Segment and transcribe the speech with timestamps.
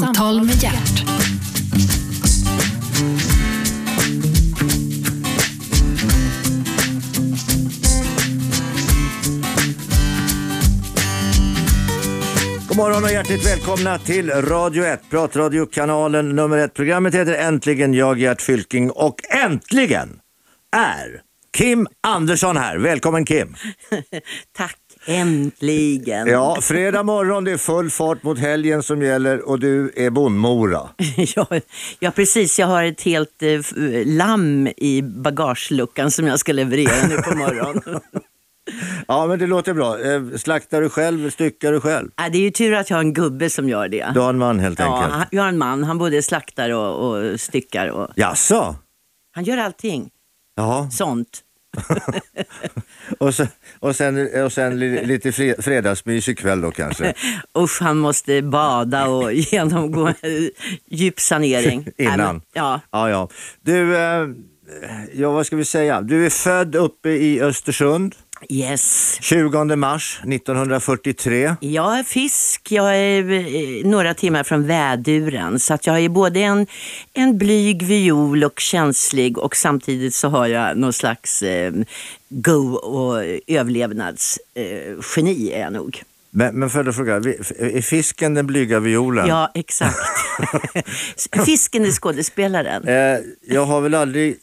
[0.00, 1.04] Samtal med hjärt.
[12.68, 16.74] God morgon och hjärtligt välkomna till Radio 1, pratradiokanalen nummer ett.
[16.74, 20.20] Programmet heter Äntligen jag Gert Fylking och äntligen
[20.76, 21.22] är
[21.56, 22.78] Kim Andersson här.
[22.78, 23.54] Välkommen Kim!
[24.56, 24.76] Tack,
[25.06, 26.26] äntligen.
[26.28, 30.88] Ja, fredag morgon, det är full fart mot helgen som gäller och du är Bondmora.
[31.36, 31.46] ja,
[31.98, 32.58] ja, precis.
[32.58, 33.60] Jag har ett helt eh,
[34.06, 38.00] lamm i bagageluckan som jag ska leverera nu på morgonen.
[39.08, 40.00] Ja, men det låter bra.
[40.00, 42.10] Eh, Slaktar du själv, styckar du själv?
[42.16, 44.10] ja, det är ju tur att jag har en gubbe som gör det.
[44.14, 45.12] Du har en man helt Ja, enkelt.
[45.12, 45.84] han- jag har en man.
[45.84, 47.88] Han både slaktar och, och styckar.
[47.88, 48.76] Och, Jaså?
[49.34, 50.10] han gör allting
[50.56, 51.40] Ja, sånt.
[53.18, 53.48] och sen,
[53.82, 57.14] och sen, och sen li- lite fre- fredagsmys ikväll då kanske?
[57.58, 60.12] Usch, han måste bada och genomgå
[60.90, 61.86] djup sanering.
[61.98, 62.18] Innan.
[62.18, 63.28] Nej, men- Ja, Ja, ja.
[63.62, 64.26] Du, eh,
[65.14, 66.00] ja vad ska vi säga?
[66.00, 68.14] Du är född uppe i Östersund
[68.48, 69.18] yes.
[69.20, 71.54] 20 mars 1943.
[71.60, 76.40] Jag är fisk, jag är eh, några timmar från väduren så att jag är både
[76.40, 76.66] en,
[77.12, 81.72] en blyg viol och känslig och samtidigt så har jag någon slags eh,
[82.28, 86.02] go och överlevnadsgeni eh, är jag nog.
[86.34, 89.26] Men, men för att fråga, är fisken den blyga violen?
[89.26, 89.96] Ja, exakt.
[91.46, 92.88] Fisken är skådespelaren.
[92.88, 93.20] Eh,
[93.54, 94.36] jag har väl aldrig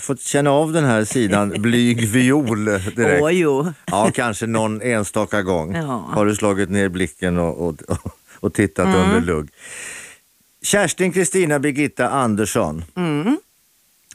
[0.00, 3.22] fått känna av den här sidan blyg viol direkt.
[3.22, 3.72] Åh jo.
[3.86, 6.08] Ja, kanske någon enstaka gång Ja.
[6.12, 7.74] har du slagit ner blicken och, och,
[8.40, 9.00] och tittat Mm.
[9.00, 9.48] under lugg.
[10.62, 12.84] Kerstin Kristina Birgitta Andersson.
[12.96, 13.38] Mm.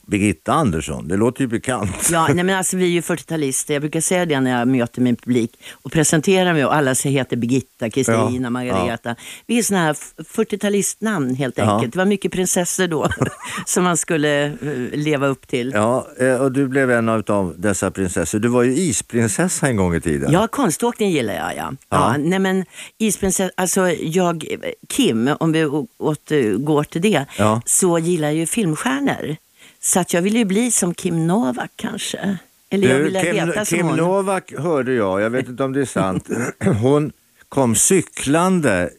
[0.10, 2.10] Birgitta Andersson, det låter ju bekant.
[2.12, 3.74] Ja, nej men alltså vi är ju 40-talister.
[3.74, 7.18] Jag brukar säga det när jag möter min publik och presenterar mig och alla säger
[7.20, 9.16] heter Birgitta, Kristina, Ja, Margareta.
[9.48, 9.94] Vi är sådana här
[10.24, 11.64] 40-talistnamn helt Ja.
[11.76, 11.94] enkelt.
[11.94, 13.10] Det var mycket prinsessor då
[13.66, 14.52] som man skulle eh,
[14.94, 15.72] leva upp till.
[15.76, 18.40] Ja, eh, och du blev en av dessa prinsessor.
[18.40, 20.32] Du var ju isprinsessa en gång i tiden.
[20.32, 21.72] Ja, konståkning gillar jag ja.
[21.72, 21.74] Ja.
[21.90, 22.16] ja.
[22.18, 22.66] nej men
[22.98, 24.46] isprinsessa, alltså jag,
[24.90, 25.66] Kim, om vi
[25.98, 27.62] återgår till det, Ja.
[27.66, 29.36] så gillar jag ju filmstjärnor.
[29.82, 32.38] Så att jag ville ju bli som Kim Novak kanske.
[32.70, 33.98] Eller jag ville Kim, heta som Kim hon.
[33.98, 36.30] Novak hörde jag, jag vet inte om det är sant.
[36.82, 37.12] Hon
[37.50, 38.90] kom cyklande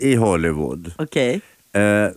[0.00, 0.92] i Hollywood.
[0.98, 1.40] Okej.
[1.72, 2.10] Eh, eh,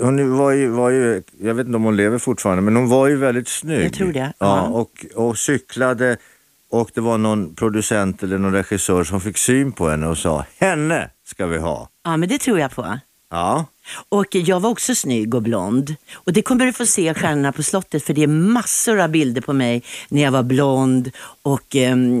[0.00, 3.08] hon var ju, var ju, jag vet inte om hon lever fortfarande, men hon var
[3.08, 3.84] ju väldigt snygg.
[3.84, 4.62] Jag tror det, ja.
[4.62, 6.16] och, och cyklade
[6.70, 10.44] och det var någon producent eller någon regissör som fick syn på henne och sa
[10.58, 11.88] henne ska vi ha.
[12.04, 12.98] Ja, men det tror jag på.
[13.30, 13.66] Ja,
[14.08, 15.94] Och jag var också snygg och blond.
[16.14, 19.08] Och det kommer du få se i Stjärnorna på slottet för det är massor av
[19.10, 21.10] bilder på mig när jag var blond
[21.42, 21.74] och,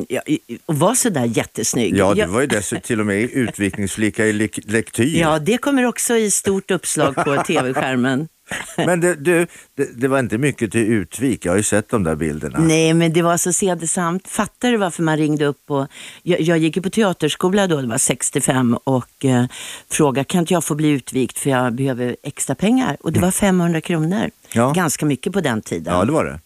[0.08, 0.22] ja,
[0.66, 1.96] och var sådär jättesnygg.
[1.96, 5.20] ja du var ju dessutom till och med utvikningsflicka i lek- lektyr.
[5.20, 8.28] ja, det kommer också i stort uppslag på tv-skärmen.
[8.76, 12.04] Men det, du, det, det var inte mycket till utvik, jag har ju sett de
[12.04, 12.58] där bilderna.
[12.58, 14.28] Nej, men det var så sedesamt.
[14.28, 15.70] Fattar du varför man ringde upp?
[15.70, 15.86] Och,
[16.22, 19.44] jag, jag gick ju på teaterskola då, det var 65 och eh,
[19.90, 22.96] frågade kan inte jag få bli utvikt för jag behöver extra pengar.
[23.00, 24.30] Och det var 500 kronor.
[24.52, 24.72] Ja.
[24.72, 25.94] Ganska mycket på den tiden.
[25.94, 26.40] Ja, det var det.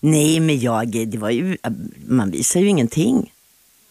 [0.00, 1.56] Nej, men jag, det var ju,
[2.08, 3.32] man visar ju ingenting.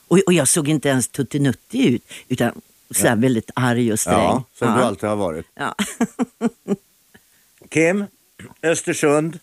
[0.07, 2.51] Och, och jag såg inte ens tuttinuttig ut, utan
[2.91, 4.15] sådär väldigt arg och sträng.
[4.15, 4.77] Ja, som ja.
[4.77, 5.45] du alltid har varit.
[5.55, 5.75] Ja.
[7.69, 8.05] Kim,
[8.63, 9.39] Östersund.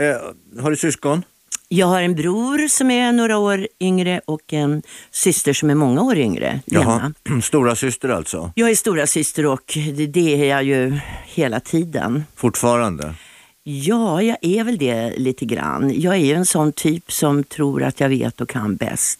[0.00, 1.22] Eh, har du syskon?
[1.68, 6.02] Jag har en bror som är några år yngre och en syster som är många
[6.02, 7.12] år yngre, Lena.
[7.26, 7.40] Jaha.
[7.42, 8.52] Stora syster alltså?
[8.54, 12.24] Jag är stora syster och det, det är jag ju hela tiden.
[12.36, 13.14] Fortfarande?
[13.62, 16.00] Ja, jag är väl det lite grann.
[16.00, 19.18] Jag är ju en sån typ som tror att jag vet och kan bäst.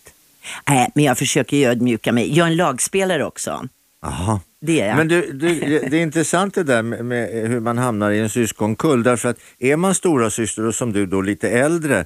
[0.69, 2.37] Nej, men jag försöker ju ödmjuka mig.
[2.37, 3.69] Jag är en lagspelare också.
[4.03, 4.41] Aha.
[4.67, 4.97] Det är jag.
[4.97, 5.55] Men du, du,
[5.91, 9.03] det är intressant det där med, med hur man hamnar i en syskonkull.
[9.03, 12.05] Därför att är man stora syster och som du då lite äldre,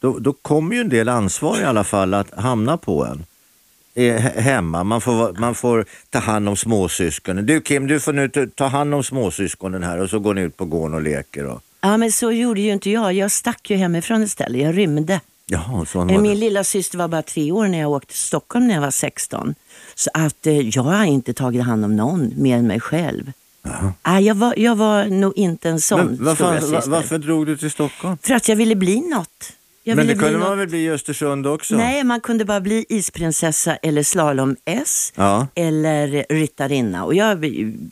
[0.00, 3.24] då, då kommer ju en del ansvar i alla fall att hamna på en.
[3.94, 7.46] He- Hemma, man får, man får ta hand om småsyskonen.
[7.46, 10.40] Du Kim, du får nu ta- ta hand om småsyskonen här och så går ni
[10.40, 11.46] ut på gården och leker.
[11.46, 11.60] Och...
[11.80, 13.12] Ja, men så gjorde ju inte jag.
[13.12, 14.62] Jag stack ju hemifrån istället.
[14.62, 15.20] Jag rymde.
[15.50, 16.38] Jaha, sån Eh, var Min det.
[16.40, 19.54] lilla syster var bara tre år när jag åkte till Stockholm när jag var 16.
[19.94, 23.32] Så att eh, jag har inte tagit hand om någon mer än mig själv.
[24.06, 26.90] Nej, jag, var, jag var nog inte en sån Men varför, stora var, syster.
[26.90, 28.18] varför drog du till Stockholm?
[28.22, 29.52] För att jag ville bli något.
[29.84, 30.48] Jag Men ville det bli kunde något.
[30.48, 31.76] man väl bli i Östersund också?
[31.76, 35.46] Nej, man kunde bara bli isprinsessa eller slalom-S Ja.
[35.54, 37.04] eller ryttarinna.
[37.04, 37.28] Och jag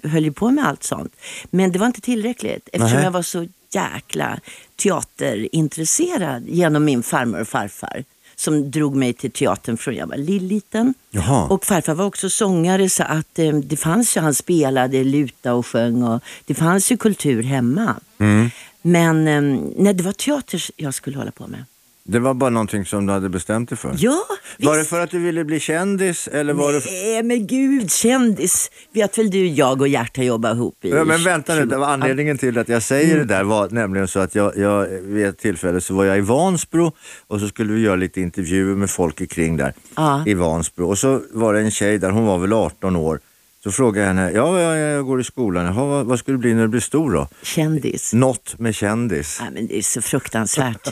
[0.05, 1.17] höll ju på med allt sånt.
[1.51, 3.05] Men det var inte tillräckligt eftersom Nähä.
[3.05, 4.39] jag var så jäkla
[4.79, 8.05] teaterintresserad genom min farmor och farfar.
[8.37, 10.95] som drog mig till teatern från jag var liten.
[11.11, 11.47] Jaha.
[11.47, 15.67] Och farfar var också sångare så att eh, det fanns ju, han spelade luta och
[15.67, 17.97] sjöng och det fanns ju kultur hemma.
[18.19, 18.51] Mm.
[18.83, 21.65] Men eh, nej, det var teater jag skulle hålla på med.
[22.11, 23.95] Det var bara någonting som du hade bestämt dig för?
[23.99, 24.19] Ja,
[24.59, 24.91] Var det visst.
[24.91, 26.81] för att du ville bli kändis eller var det...
[26.85, 28.71] Nej men gud, kändis.
[28.95, 31.67] Vet väl du, jag och Gert har jobbat ihop i Ja, men vänta nu, 20
[31.69, 33.27] det var anledningen till att jag säger Mm.
[33.27, 36.21] det där var nämligen så att jag, jag vid ett tillfälle så var jag i
[36.21, 36.93] Vansbro
[37.27, 40.23] och så skulle vi göra lite intervjuer med folk kring där Ja.
[40.27, 43.21] i Vansbro och så var det en tjej där, hon var väl 18 år.
[43.69, 46.39] Så frågade jag henne, ja, ja jag går i skolan, Jaha, vad, vad ska du
[46.39, 47.29] bli när du blir stor då?
[47.43, 48.13] Kändis.
[48.13, 49.39] Något med kändis.
[49.41, 50.89] Nej, men det är så fruktansvärt.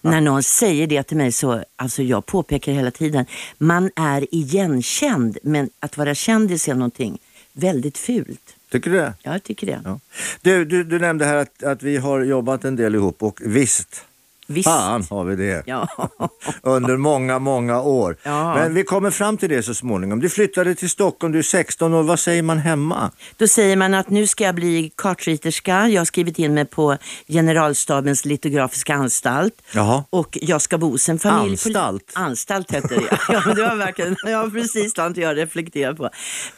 [0.00, 3.26] När någon säger det till mig så, alltså jag påpekar hela tiden,
[3.58, 7.18] man är igenkänd men att vara kändis är någonting
[7.52, 8.56] väldigt fult.
[8.70, 9.14] Tycker du det?
[9.22, 9.80] Ja, jag tycker det.
[9.84, 10.00] Ja.
[10.40, 14.04] Du, du, du nämnde här att, att vi har jobbat en del ihop och visst,
[14.46, 14.68] Visst.
[14.68, 15.62] fan har vi det.
[15.66, 15.88] Ja.
[16.62, 18.16] under många, många år.
[18.22, 18.54] Ja.
[18.54, 20.20] Men vi kommer fram till det så småningom.
[20.20, 22.02] Du flyttade till Stockholm, du är 16 år.
[22.02, 23.10] Vad säger man hemma?
[23.36, 25.88] Då säger man att nu ska jag bli kartriterska.
[25.88, 26.96] Jag har skrivit in mig på
[27.28, 29.54] Generalstabens litografiska anstalt.
[29.74, 30.04] Jaha.
[30.10, 31.50] Och jag ska bo hos en familj.
[31.52, 32.12] Anstalt?
[32.14, 33.40] Anstalt heter det ja.
[33.54, 36.10] det var verkligen, ja precis sånt jag reflekterar på.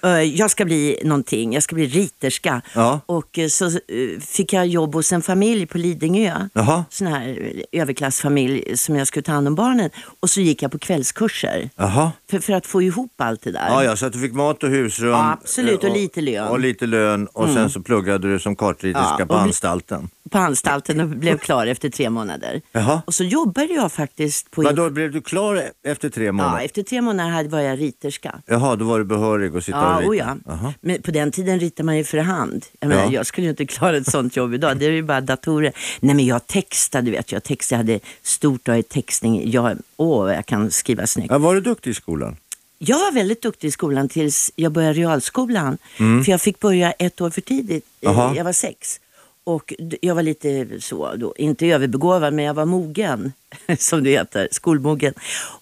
[0.06, 2.62] Eh, Jag ska bli någonting, jag ska bli riterska.
[2.75, 3.00] Ja.
[3.06, 6.49] Och eh, så eh, fick jag jobb hos en familj på Lidingö.
[6.52, 6.84] Jaha.
[6.91, 9.91] Sån här överklassfamilj som jag skulle ta hand om barnen.
[10.21, 11.71] Och så gick jag på kvällskurser.
[11.77, 12.13] Jaha.
[12.31, 13.67] För, för att få ihop allt det där.
[13.69, 15.11] Ja, ja, så att du fick mat och husrum.
[15.11, 16.35] Ja, absolut, och eh, lite lön.
[16.35, 16.51] Mm.
[16.51, 20.09] Och lite lön och sen så pluggade du som kartriterska Ja, på och anstalten.
[20.31, 22.61] På anstalten och blev klar efter tre månader.
[22.73, 23.03] Jaha.
[23.07, 24.63] Och så jobbade jag faktiskt på...
[24.63, 26.65] Vadå, blev du klar efter tre Ja, månader?
[26.65, 28.35] efter tre månader hade- var jag riterska.
[28.47, 30.25] Jaha, då var du behörig att sitta Ja, och rita?
[30.25, 30.37] ja.
[30.53, 30.75] Jaha.
[30.81, 32.65] Men på den tiden ritade man ju för hand.
[32.81, 33.11] Jag, menar, Ja.
[33.13, 34.79] jag skulle ju inte klara ett sånt jobb idag.
[34.79, 35.73] Det är ju bara datorer.
[36.01, 37.33] Nej men jag textade, du vet.
[37.33, 39.51] Jag textade, jag hade stort A i textning.
[39.51, 41.31] Jag, åh, jag kan skriva snyggt.
[41.31, 42.37] Ja, var du duktig i skolan?
[42.81, 45.79] Jag var väldigt duktig i skolan tills jag började realskolan.
[45.97, 47.85] För jag fick börja ett år för tidigt.
[48.01, 48.17] Mm.
[48.17, 48.35] Jaha.
[48.37, 49.01] Jag var sex.
[49.49, 53.33] Och jag var lite så, då, inte överbegåvad, men jag var mogen,
[53.79, 55.15] som det heter, skolmogen.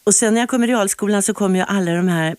[0.05, 2.37] Och sen när jag kom i realskolan så kom ju alla de här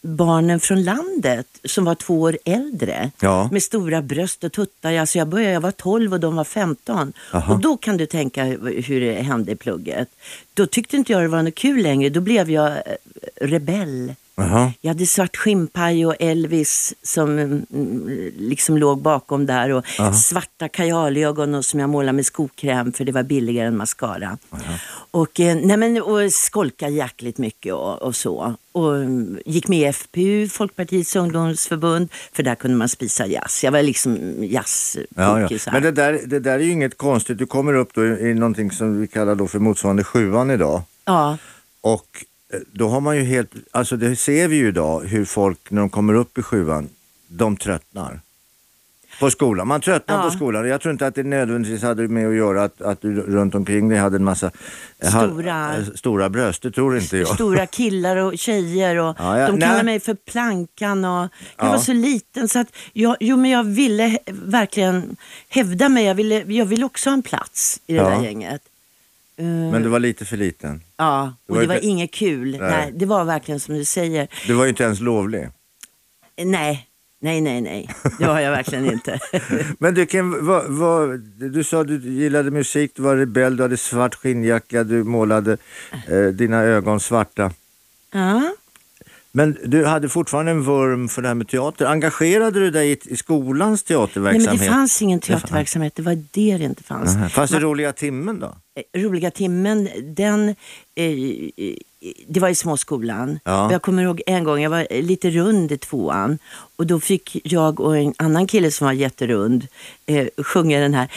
[0.00, 3.10] barnen från landet som var två år äldre.
[3.20, 3.48] Ja.
[3.52, 4.94] Med stora bröst och tuttar.
[4.94, 7.12] Alltså jag började, jag var 12 och de var 15.
[7.32, 7.54] Aha.
[7.54, 10.08] Och då kan du tänka hur hur det hände i plugget.
[10.54, 12.08] Då tyckte inte jag det var något kul längre.
[12.08, 12.80] Då blev jag eh,
[13.40, 14.14] rebell.
[14.38, 14.72] Jaha.
[14.80, 17.66] Jag hade svart skinnpaj och Elvis som mm,
[18.38, 23.12] liksom låg bakom där och svarta kajalögon och som jag målade med skokräm för det
[23.12, 24.38] var billigare än mascara.
[25.10, 28.54] Och, eh, nej men, och skolkade jäkligt mycket och, och så.
[28.72, 33.64] Och mm, gick med i FPU, Folkpartiets ungdomsförbund, för där kunde man spisa jazz.
[33.64, 35.58] Jag var liksom jazz Ja, ja.
[35.72, 37.38] Men det där, det där är ju inget konstigt.
[37.38, 40.82] Du kommer upp då i, i någonting som vi kallar då för motsvarande sjuan idag.
[41.04, 41.38] ja.
[41.80, 42.24] Och
[42.72, 45.90] då har man ju helt, alltså det ser vi ju idag hur folk när de
[45.90, 46.88] kommer upp i sjuan,
[47.28, 48.20] de tröttnar.
[49.20, 49.68] På skolan.
[49.68, 50.22] Man tröttnar Ja.
[50.22, 50.68] på skolan.
[50.68, 53.88] Jag tror inte att det nödvändigtvis hade med att göra att, att du runt omkring
[53.88, 54.50] dig hade en massa
[54.98, 56.62] eh, Stora- eh, stora bröst.
[56.62, 57.28] Det tror inte jag.
[57.28, 59.46] Stora killar och tjejer och Ja, ja.
[59.46, 59.68] de Nej.
[59.68, 61.68] kallar mig för Plankan och jag Ja.
[61.70, 65.16] var så liten så att jag, jo, men jag ville verkligen
[65.48, 66.04] hävda mig.
[66.04, 68.62] Jag ville, jag ville också ha en plats i det där gänget.
[69.38, 70.82] Eh, Men du var lite för liten.
[70.96, 72.50] ja, och var det var inte- inget kul.
[72.50, 72.60] Nej.
[72.60, 72.92] Nej.
[72.96, 74.28] det var verkligen som du säger.
[74.46, 75.48] Du var ju inte ens lovlig.
[76.44, 76.86] Nej,
[77.20, 77.88] nej, nej, nej.
[78.18, 79.18] Det var jag verkligen inte.
[79.78, 81.18] Men du, Kim, vad, vad,
[81.52, 85.56] du sa att du gillade musik, du var rebell, du hade svart skinnjacka, du målade
[86.08, 87.52] eh, dina ögon svarta.
[88.12, 88.54] ja.
[89.32, 91.86] Men du hade fortfarande en vurm för det här med teater.
[91.86, 94.60] Engagerade du dig i, i skolans Nej, teaterverksamhet?
[94.60, 95.94] men det fanns ingen teaterverksamhet.
[95.94, 97.14] Det var det det inte fanns.
[97.14, 97.28] Nähä.
[97.28, 98.46] Fanns det roliga timmen då?
[98.46, 100.48] Eh, roliga timmen, den,
[100.94, 101.74] eh, eh,
[102.28, 103.38] det var i småskolan.
[103.44, 103.72] Ja.
[103.72, 106.38] Jag kommer ihåg en gång, jag var lite rund i tvåan
[106.76, 109.66] och då fick jag och en annan kille som var jätterund
[110.06, 111.08] eh, sjunga den här.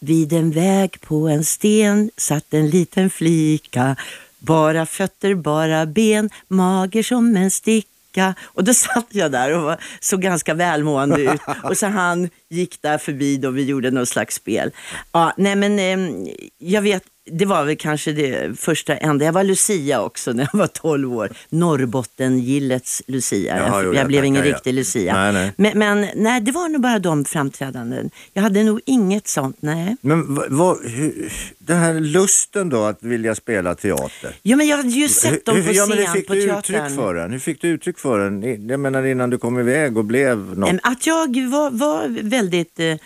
[0.00, 3.96] Vid en väg på en sten satt en liten flika
[4.38, 8.34] bara fötter, bara ben, mager som en sticka.
[8.44, 11.40] Och då satt jag där och var, såg ganska välmående ut.
[11.64, 14.70] Och så han gick där förbi då vi gjorde något slags spel.
[15.12, 19.24] Ja, nej men eh, jag vet, det var väl kanske det första enda.
[19.24, 21.32] Jag var Lucia också när jag var 12 år.
[21.48, 23.56] Norrbotten-gillets Lucia.
[23.56, 24.56] Jaha, jag jo, jag jag blev ingen tackar, ja.
[24.56, 25.14] riktig Lucia.
[25.14, 25.52] Nej, nej.
[25.56, 28.10] Men, men nej, det var nog bara de framträdanden.
[28.32, 29.96] Jag hade nog inget sånt, nej.
[30.00, 34.34] Men vad, vad, hur, den här lusten då att vilja spela teater.
[34.42, 36.46] Ja, men jag hade ju sett dem på ja, men hur scen fick på du
[36.46, 36.76] teatern.
[36.76, 37.32] uttryck för den?
[37.32, 38.68] Hur fick du uttryck för den?
[38.68, 40.80] Jag menar innan du kom iväg och blev något.
[40.82, 42.98] Att jag var, var väldigt eh, eh,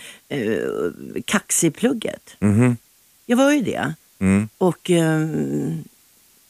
[1.25, 2.37] kaxig i plugget.
[2.39, 2.77] Mhm.
[3.27, 3.95] Jag var ju det.
[4.23, 4.49] Mm.
[4.59, 5.85] Och ehm,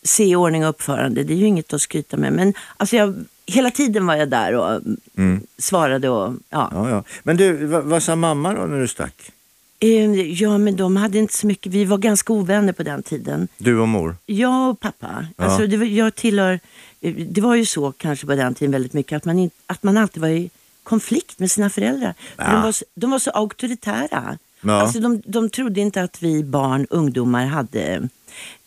[0.03, 1.23] se ordning och uppförande.
[1.23, 2.33] Det är ju inget att skryta med.
[2.33, 4.81] Men alltså jag, hela tiden var jag där och
[5.17, 5.41] mm.
[5.59, 6.09] svarade.
[6.09, 6.71] Och, ja.
[6.73, 7.05] Ja, ja.
[7.23, 9.33] Men du, vad, vad sa mamma då när du stack?
[9.79, 11.73] Eh, Ja, men de hade inte så mycket.
[11.73, 13.49] Vi var ganska ovänner på den tiden.
[13.59, 14.17] Du och mor?
[14.27, 15.27] Jag och pappa.
[15.37, 15.45] Ja.
[15.45, 16.61] Alltså, det, var, jag tillhör,
[17.01, 19.83] eh, det var ju så kanske på den tiden väldigt mycket att man, in, att
[19.83, 20.51] man alltid var i
[20.83, 22.15] konflikt med sina föräldrar.
[22.37, 22.53] För Ja.
[22.53, 24.39] De, var, de var så auktoritära.
[24.65, 24.73] Ja.
[24.73, 28.09] Alltså, de, de trodde inte att vi barn, ungdomar, hade,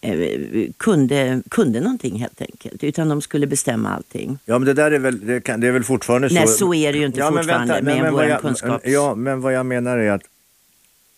[0.02, 0.20] eh,
[0.78, 2.84] kunde, kunde någonting helt enkelt.
[2.84, 4.40] Utan de skulle bestämma allting.
[4.46, 6.54] Ja, men det där är väl, det kan, det är väl fortfarande Nej, så.
[6.54, 9.66] så är det ju inte fortfarande med men våran jag- kunskaps- Ja, men vad jag
[9.66, 10.22] menar är att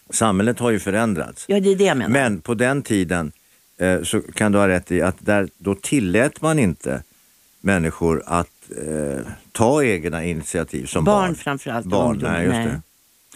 [0.10, 1.46] samhället har ju förändrats.
[1.48, 2.12] Ja, det är det jag menar.
[2.12, 3.32] Men på den tiden
[3.78, 7.04] eh, så kan du ha rätt i att där, då tillät man inte
[7.62, 8.48] människor att
[8.88, 9.20] eh,
[9.52, 11.16] ta egna initiativ som barn.
[11.28, 12.66] Barn framförallt, Barn, nej, just nej.
[12.66, 12.82] det.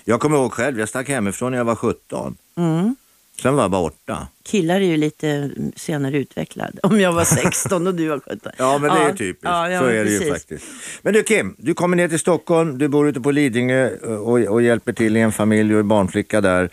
[0.03, 2.37] Jag kommer ihåg själv, jag stack hemifrån när jag var 17.
[2.57, 2.95] Mm.
[3.41, 4.27] Sen var jag borta.
[4.43, 6.79] Killar är ju lite senare utvecklad.
[6.83, 8.51] Om jag var 16 och du var 17.
[8.57, 9.43] Ja, men det är typiskt.
[9.43, 10.33] ja, ja, så är det ju precis.
[10.33, 10.65] faktiskt.
[11.01, 14.61] Men du Kim, du kommer ner till Stockholm, du bor ute på Lidingö och, och
[14.61, 16.69] hjälper till i en familj och är barnflicka där,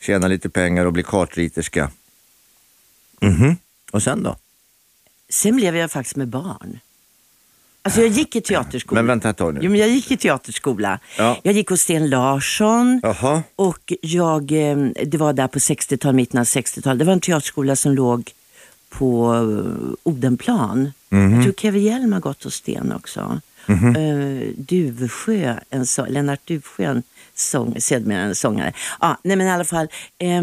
[0.00, 1.90] tjänar lite pengar och blir kartriterska.
[3.20, 3.56] Mhm.
[3.92, 4.36] Och sen då?
[5.28, 6.78] Sen blev jag faktiskt med barn.
[7.84, 8.98] Alltså jag gick i teaterskola.
[9.02, 9.60] Men vänta ett tag nu.
[9.62, 10.98] Jo, men jag gick i teaterskola.
[11.18, 11.36] Ja.
[11.42, 13.00] Jag gick hos Sten Larsson.
[13.02, 13.42] Jaha.
[13.56, 16.98] Och jag, eh, det var där på 60-talet, mitten av 60-talet.
[16.98, 18.30] Det var en teaterskola som låg
[18.90, 20.92] på eh, Odenplan.
[21.08, 21.34] Mhm.
[21.34, 23.40] Jag tror Kevin Hjelm har gått hos Sten också.
[23.68, 27.02] Eh, Duvsjö, en så, Lennart Duvsjö, en
[27.34, 28.72] sång, sedermera en sångare.
[29.00, 29.88] Ja, nej men i alla fall.
[30.18, 30.42] eh,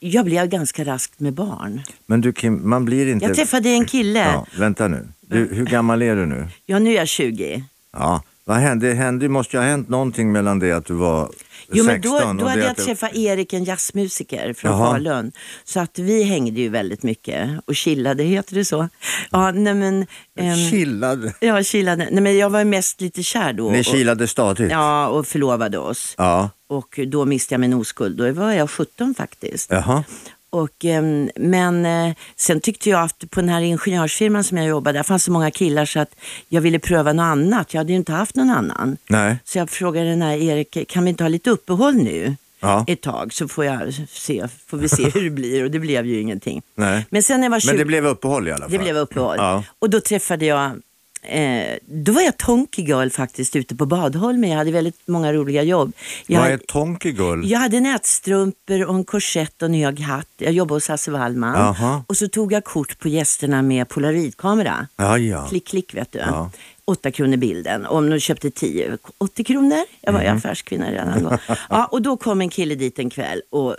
[0.00, 1.82] jag blev ganska raskt med barn.
[2.06, 3.26] Men du Kim, man blir inte...
[3.26, 4.18] Jag träffade en kille.
[4.18, 5.08] Ja, vänta nu.
[5.34, 6.48] Du, hur gammal är du nu?
[6.66, 7.64] Ja, nu är jag 20.
[7.92, 9.10] Ja, vad hände?
[9.20, 11.30] Det måste ju ha hänt någonting mellan det att du var
[11.72, 14.52] Jo, 16 men då, och då det hade jag att du- träffat Erik, en jazzmusiker
[14.52, 14.90] från Jaha.
[14.92, 15.32] Falun.
[15.64, 18.88] Så att vi hängde ju väldigt mycket och chillade, heter det så?
[19.30, 20.06] Ja, nej men...
[20.38, 21.34] ehm, Chillade.
[21.40, 22.08] ja, chillade.
[22.10, 23.70] Nej, men jag var mest lite kär då.
[23.70, 24.70] Ni och, kilade stadigt?
[24.70, 26.14] Ja, och förlovade oss.
[26.18, 26.50] Ja.
[26.68, 28.16] Och då miste jag min oskuld.
[28.18, 29.70] Då var jag 17 faktiskt.
[29.70, 30.04] Jaha.
[30.54, 34.98] Och, ehm, men eh, sen tyckte jag att på den här ingenjörsfirman som jag jobbade,
[34.98, 36.14] där fanns så många killar så att
[36.48, 37.74] jag ville pröva något annat.
[37.74, 38.96] Jag hade ju inte haft någon annan.
[39.08, 39.36] Nej.
[39.44, 42.36] Så jag frågade den här Erik, kan vi inte ha lite uppehåll nu?
[42.60, 42.84] Ja.
[42.88, 46.06] Ett tag så får, jag se, får vi se hur det blir och det blev
[46.06, 46.62] ju ingenting.
[46.74, 47.06] Nej.
[47.10, 48.70] Men sen när jag var 20, Men det blev uppehåll i alla fall?
[48.70, 49.36] det blev uppehåll.
[49.38, 49.64] Ja.
[49.78, 50.70] Och då träffade jag,
[51.24, 54.50] eh, då var jag Tonky Girl faktiskt ute på Badholmen.
[54.50, 55.92] Jag hade väldigt många roliga jobb.
[56.26, 57.50] Jag, Vad är Tonky Gull?
[57.50, 60.28] jag hade nätstrumpor och en korsett och en hög hatt.
[60.36, 61.74] Jag jobbade hos Hasse Wallman.
[62.06, 64.86] Och så tog jag kort på gästerna med polaroidkamera.
[64.96, 65.46] Ja, ja.
[65.48, 66.18] Klick, klick vet du.
[66.18, 66.50] Ja.
[66.86, 67.86] 8 kronor bilden.
[67.86, 69.78] Om de köpte 10, 80 kronor.
[70.00, 70.36] Jag var Mm.
[70.36, 71.38] affärskvinna redan då.
[71.70, 73.76] Ja, och då kom en kille dit en kväll och eh,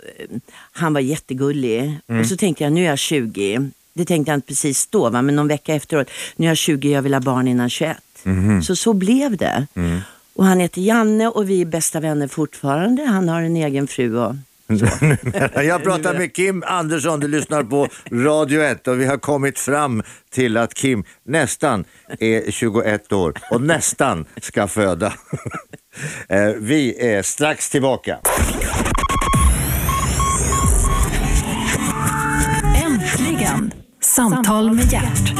[0.72, 1.98] han var jättegullig.
[2.08, 2.20] Mm.
[2.20, 3.70] Och så tänkte jag, nu är jag 20.
[3.96, 5.22] Det tänkte jag inte precis då, va?
[5.22, 6.10] men någon vecka efteråt.
[6.36, 7.96] Nu är jag 20, jag vill ha barn innan 21.
[8.22, 8.62] Mhm.
[8.62, 9.66] Så så blev det.
[9.74, 10.00] Mm.
[10.34, 13.04] Och han heter Janne och vi är bästa vänner fortfarande.
[13.04, 14.34] Han har en egen fru och
[15.54, 20.02] Jag pratar med Kim Andersson, du lyssnar på Radio 1 och vi har kommit fram
[20.30, 21.84] till att Kim nästan
[22.20, 25.12] är 21 år och nästan ska föda.
[26.28, 28.18] Eh, Vi är strax tillbaka.
[34.16, 35.32] Samtal med hjärt.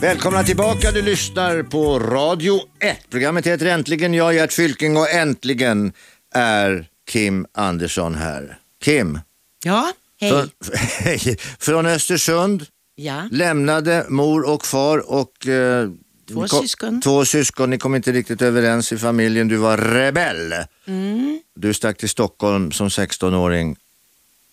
[0.00, 3.10] Välkomna tillbaka, du lyssnar på Radio 1.
[3.10, 5.92] Programmet heter Äntligen, jag är Gert Fylking och äntligen
[6.34, 8.58] är Kim Andersson här.
[8.84, 9.18] Kim,
[9.64, 10.30] Ja, hej.
[10.30, 10.48] från,
[10.98, 12.66] hej, från Östersund,
[12.96, 13.28] Ja.
[13.30, 15.88] lämnade mor och far och eh,
[16.28, 17.00] Två kom- syskon.
[17.00, 20.54] Två syskon, ni kom inte riktigt överens i familjen, du var rebell.
[20.86, 21.40] Mm.
[21.54, 23.76] Du stack till Stockholm som 16-åring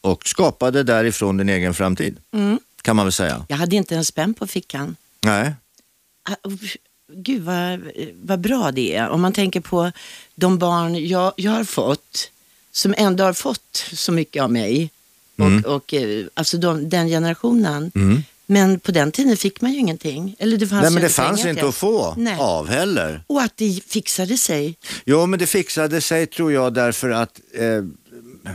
[0.02, 2.60] och skapade därifrån din egen framtid, Mm.
[2.82, 3.46] kan man väl säga.
[3.50, 4.96] Jag hade inte en spänn på fickan.
[5.22, 5.54] Nej.
[6.30, 6.36] Ah,
[7.14, 7.82] Gud vad,
[8.24, 9.10] vad bra det är.
[9.10, 9.92] Om man tänker på
[10.36, 12.32] de barn jag, jag har fått,
[12.72, 14.90] som ändå har fått så mycket av mig.
[15.38, 15.64] Mm.
[15.66, 17.92] Och, och, eh, alltså de, den generationen.
[17.96, 18.24] Mm.
[18.46, 20.36] Men på den tiden fick man ju ingenting.
[20.40, 21.70] Eller det fanns Nej men det fanns inte till.
[21.70, 22.38] att få Nej.
[22.40, 23.24] av heller.
[23.28, 24.76] Och att det fixade sig.
[25.06, 27.84] Jo men det fixade sig tror jag därför att eh,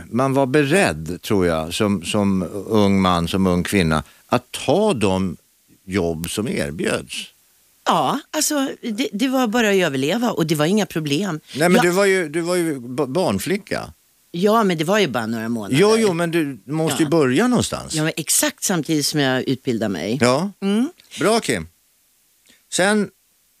[0.09, 5.37] man var beredd tror jag som, som ung man, som ung kvinna att ta de
[5.85, 7.15] jobb som erbjöds.
[7.85, 11.39] Ja, alltså det, det var bara att överleva och det var inga problem.
[11.55, 13.93] Nej men ja, du var ju, du var ju ba- barnflicka.
[14.37, 15.75] Ja, men det var ju bara några månader.
[15.79, 17.09] Jo, jo men du måste ju Ja.
[17.09, 17.93] börja någonstans.
[17.93, 20.17] Ja, men exakt samtidigt som jag utbildade mig.
[20.21, 20.89] Ja, Mm.
[21.19, 21.67] bra Kim.
[22.73, 23.09] Sen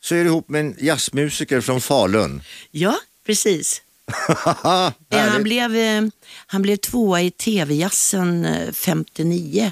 [0.03, 2.41] så är du ihop med en jazzmusiker från Falun.
[2.71, 3.81] Ja, precis.
[5.09, 6.01] Eh, han, blev, eh,
[6.47, 9.71] han blev tvåa i TV-jazzen eh, 59.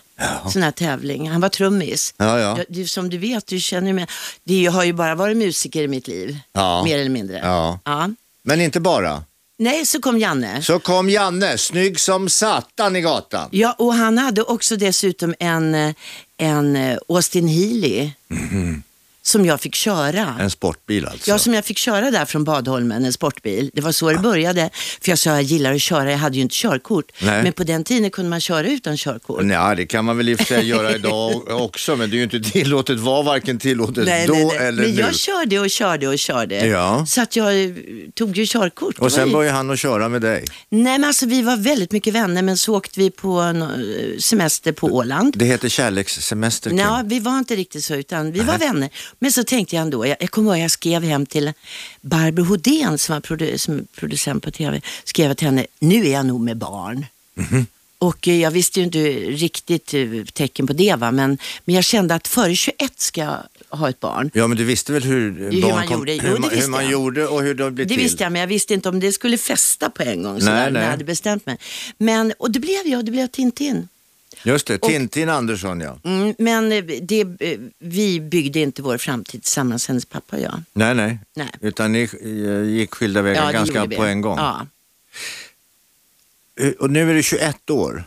[0.53, 1.29] Sån här tävling.
[1.29, 2.13] Han var trummis.
[2.17, 2.59] Ja, ja.
[2.69, 4.11] Du, som du vet, du känner ju med.
[4.43, 6.37] Det har ju bara varit musiker i mitt liv.
[6.53, 6.83] Ja.
[6.83, 7.37] Mer eller mindre.
[7.43, 7.79] Ja.
[7.85, 8.09] Ja.
[8.43, 9.23] Men inte bara.
[9.57, 10.61] Nej, så kom Janne.
[10.61, 13.49] Så kom Janne, snygg som satan i gatan.
[13.51, 15.93] Ja, och han hade också dessutom en, eh,
[16.37, 18.11] en eh, Austin Healey.
[19.25, 20.35] Som jag fick köra.
[20.39, 21.31] En sportbil alltså.
[21.31, 23.71] Ja, som jag fick köra där från Badholmen, en sportbil.
[23.73, 24.69] Det var så det började.
[25.01, 27.11] För jag sa jag gillar att köra, jag hade ju inte körkort.
[27.21, 27.43] Nej.
[27.43, 29.43] Men på den tiden kunde man köra utan körkort.
[29.43, 32.17] Nej, det kan man väl i och för sig göra idag också, men det är
[32.17, 34.57] ju inte tillåtet, var varken tillåtet Nej, då nej, nej.
[34.57, 35.01] eller Men nu.
[35.01, 36.65] jag körde och körde och körde.
[36.67, 37.05] Ja.
[37.05, 37.71] Så att jag eh,
[38.13, 38.99] tog ju körkort.
[38.99, 39.33] Och sen ju...
[39.33, 40.45] började han att köra med dig.
[40.69, 44.71] Nej, men alltså vi var väldigt mycket vänner, men så åkte vi på eh, semester
[44.71, 45.33] på Åland.
[45.37, 46.71] Det heter kärlekssemester.
[46.71, 48.89] Ja, vi var inte riktigt så, utan vi var vänner.
[49.19, 51.53] Men så tänkte jag ändå, jag, jag kommer ihåg jag skrev hem till
[52.01, 54.81] Barbro Hodén som var produ som producent på tv.
[55.03, 57.05] Skrev till henne, nu är jag nog med barn.
[57.35, 57.65] Mhm.
[57.99, 60.01] Och eh, jag visste ju inte riktigt eh,
[60.33, 61.11] tecken på det, va?
[61.11, 63.37] Men, men jag kände att före 21 ska jag
[63.77, 64.31] ha ett barn.
[64.33, 66.13] Ja, men du visste väl hur, hur barn man kom, gjorde.
[66.13, 68.03] Jo, hur, det man- hur man gjorde och hur de blev Det till?
[68.03, 70.33] visste jag, men jag visste inte om det skulle fästa på en gång.
[70.33, 70.81] Nej, Sådär, när nej.
[70.83, 71.57] jag hade bestämt mig.
[71.97, 73.87] Men, och det blev jag, det blev Tintin.
[74.45, 75.97] Just det, Tintin Andersson ja.
[76.03, 80.61] Mm, men eh, det, eh, vi byggde inte vår framtid tillsammans, hennes pappa och jag.
[80.73, 81.19] Nej, nej.
[81.35, 81.49] Nej.
[81.61, 84.37] Utan ni eh, gick skilda vägar det ganska på en gång.
[84.37, 84.67] Ja,
[86.79, 88.03] Och nu är du 21 år.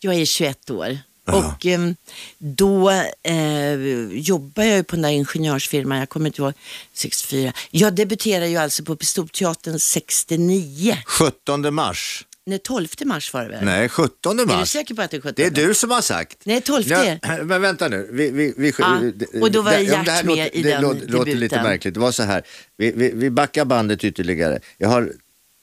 [0.00, 0.98] jag är 21 år.
[1.24, 1.34] Ja.
[1.34, 1.90] Och eh,
[2.38, 2.90] då
[3.22, 3.74] eh,
[4.12, 6.52] jobbar jag ju på den där ingenjörsfirman, jag kommer inte ihåg,
[6.92, 7.52] 64.
[7.70, 10.98] Jag debuterade ju alltså på Pistolteatern 69.
[11.06, 12.24] 17 mars.
[12.48, 13.64] Nej, 12 mars var det väl?
[13.64, 14.70] Nej, 17 Är du mars.
[14.70, 15.34] säker på att det är 17?
[15.36, 16.38] Det är du som har sagt.
[16.44, 16.84] Nej, 12.
[16.88, 18.08] Ja, men vänta nu.
[18.12, 20.62] Vi, vi, vi, Ja, det- och då var det- Gert det här med låter, i
[20.62, 21.62] det den låter, låter lite debuten.
[21.62, 21.94] märkligt.
[21.94, 22.42] Det var så här.
[22.76, 24.60] Vi, vi, vi backar bandet ytterligare.
[24.78, 25.12] Jag har,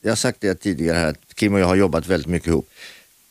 [0.02, 2.70] jag har sagt det tidigare här att Kim och jag har jobbat väldigt mycket ihop.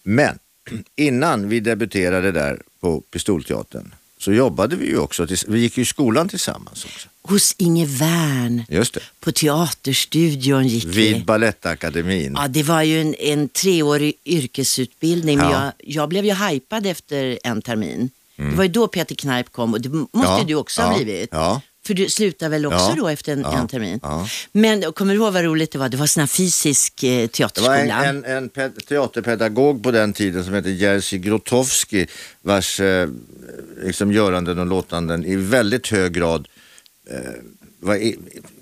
[0.03, 0.39] Men
[0.97, 5.27] innan vi debuterade där på Pistolteatern så jobbade vi ju också.
[5.49, 7.09] Vi gick ju i skolan tillsammans också.
[7.23, 9.01] Hos Inge Wern Just det.
[9.21, 11.13] på Teaterstudion gick vi.
[11.13, 12.33] Vid Balettakademin.
[12.37, 15.63] Ja, det var ju en, en treårig yrkesutbildning, men Ja.
[15.65, 18.11] jag, jag blev ju hypad efter en termin.
[18.37, 20.27] Det var ju då Peter Kneip kom och det måste Mm.
[20.39, 21.29] Ja, du också ja, ha blivit.
[21.33, 21.61] ja.
[21.87, 24.01] För du slutade väl också Ja, då efter en, en termin?
[24.53, 25.89] Men kommer du ihåg vad roligt det var?
[25.89, 28.05] Det var sån här fysisk eh, Det var teaterskola.
[28.05, 32.07] en, en, en pe- teaterpedagog på den tiden som hette Jerzy Grotowski
[32.43, 33.09] vars eh,
[33.83, 36.49] liksom göranden och låtanden i väldigt hög grad
[37.11, 37.19] eh,
[37.81, 37.97] var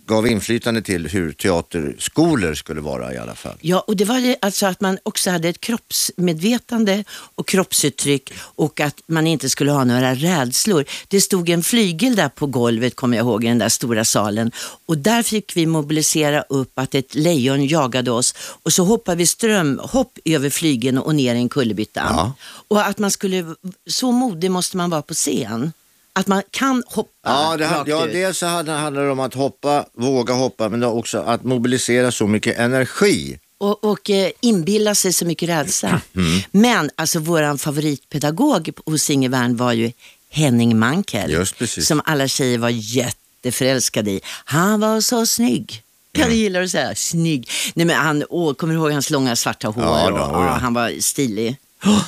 [0.06, 3.56] gav inflytande till hur teaterskolor skulle vara i alla fall.
[3.60, 8.80] Ja, och det var ju alltså att man också hade ett kroppsmedvetande och kroppsuttryck och
[8.80, 10.84] att man inte skulle ha några rädslor.
[11.08, 14.52] Det stod en flygel där på golvet, kommer jag ihåg, i den där stora salen.
[14.86, 19.26] Och där fick vi mobilisera upp att ett lejon jagade oss och så hoppade vi
[19.26, 22.00] strömhopp över flygeln och ner i en kullerbytta.
[22.00, 22.32] Ja.
[22.68, 23.54] Och att man skulle,
[23.90, 25.72] så modig måste man vara på scen.
[26.14, 28.12] Att man kan hoppa Ja, det, rakt ja ut.
[28.12, 32.27] dels så handlar det om att hoppa, våga hoppa, men det också att mobilisera så
[32.27, 33.38] mycket energi.
[33.59, 36.01] och, och eh, inbilla sig så mycket rädsla.
[36.16, 36.40] Mm.
[36.51, 39.92] Men alltså våran favoritpedagog hos Inge Wern var ju
[40.31, 41.31] Henning Mankell.
[41.31, 41.87] Just precis.
[41.87, 44.20] Som alla tjejer var jätteförälskade i.
[44.44, 45.83] Han var så snygg.
[46.14, 46.35] Kan Mm.
[46.37, 47.51] du gilla att säga snygg?
[47.75, 49.85] Nej men han, åh, kommer du ihåg hans långa svarta hår?
[49.85, 50.53] Ja, och, då, ja, ja.
[50.53, 51.57] han var stilig.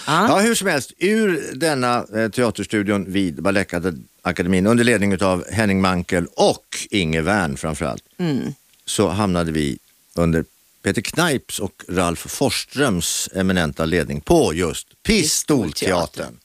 [0.07, 6.27] Ja, hur som helst, ur denna eh, teaterstudion vid Balettakademin under ledning av Henning Mankell
[6.27, 8.55] och Inge Wern framförallt, Mm.
[8.85, 9.79] så hamnade vi
[10.15, 10.45] under
[10.83, 16.39] Peter Kneips och Ralf Forsströms eminenta ledning på just Pistolteatern.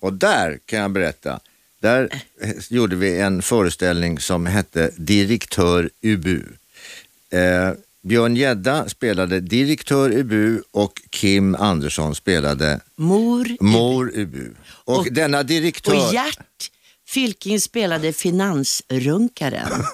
[0.00, 1.40] Och där kan jag berätta,
[1.80, 2.08] där
[2.40, 6.42] eh, gjorde vi en föreställning som hette Direktör Ubu.
[7.30, 7.70] Eh,
[8.04, 13.56] Björn Gedda spelade direktör Ubu och Kim Andersson spelade Mor.
[13.60, 14.50] Mor Ubu.
[14.68, 16.06] Och, Och- denna direktör...
[16.06, 16.70] Och Gert
[17.08, 19.68] Fylking spelade finansrunkaren.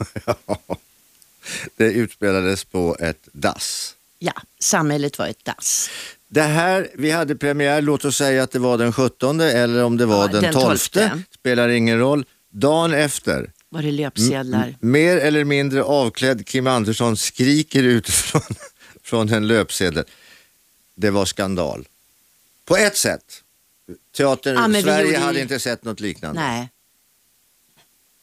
[1.77, 3.95] det utspelades på ett dass.
[4.19, 5.91] ja, samhället var ett dass.
[6.29, 9.97] Det här, vi hade premiär, låt oss säga att det var den 17 eller om
[9.97, 10.77] det var Ja, den, den 12.
[10.79, 11.23] 12.
[11.35, 12.25] Spelar ingen roll.
[12.51, 14.75] Dagen efter, Var det löpsedlar?
[14.81, 18.43] mer eller mindre avklädd Kim Andersson skriker ut från,
[19.03, 20.05] från en löpsedel.
[20.95, 21.87] Det var skandal.
[22.65, 23.43] På ett sätt.
[24.17, 26.41] Teatern, Ja, men Sverige gjorde ju- hade inte sett något liknande.
[26.41, 26.69] Nej.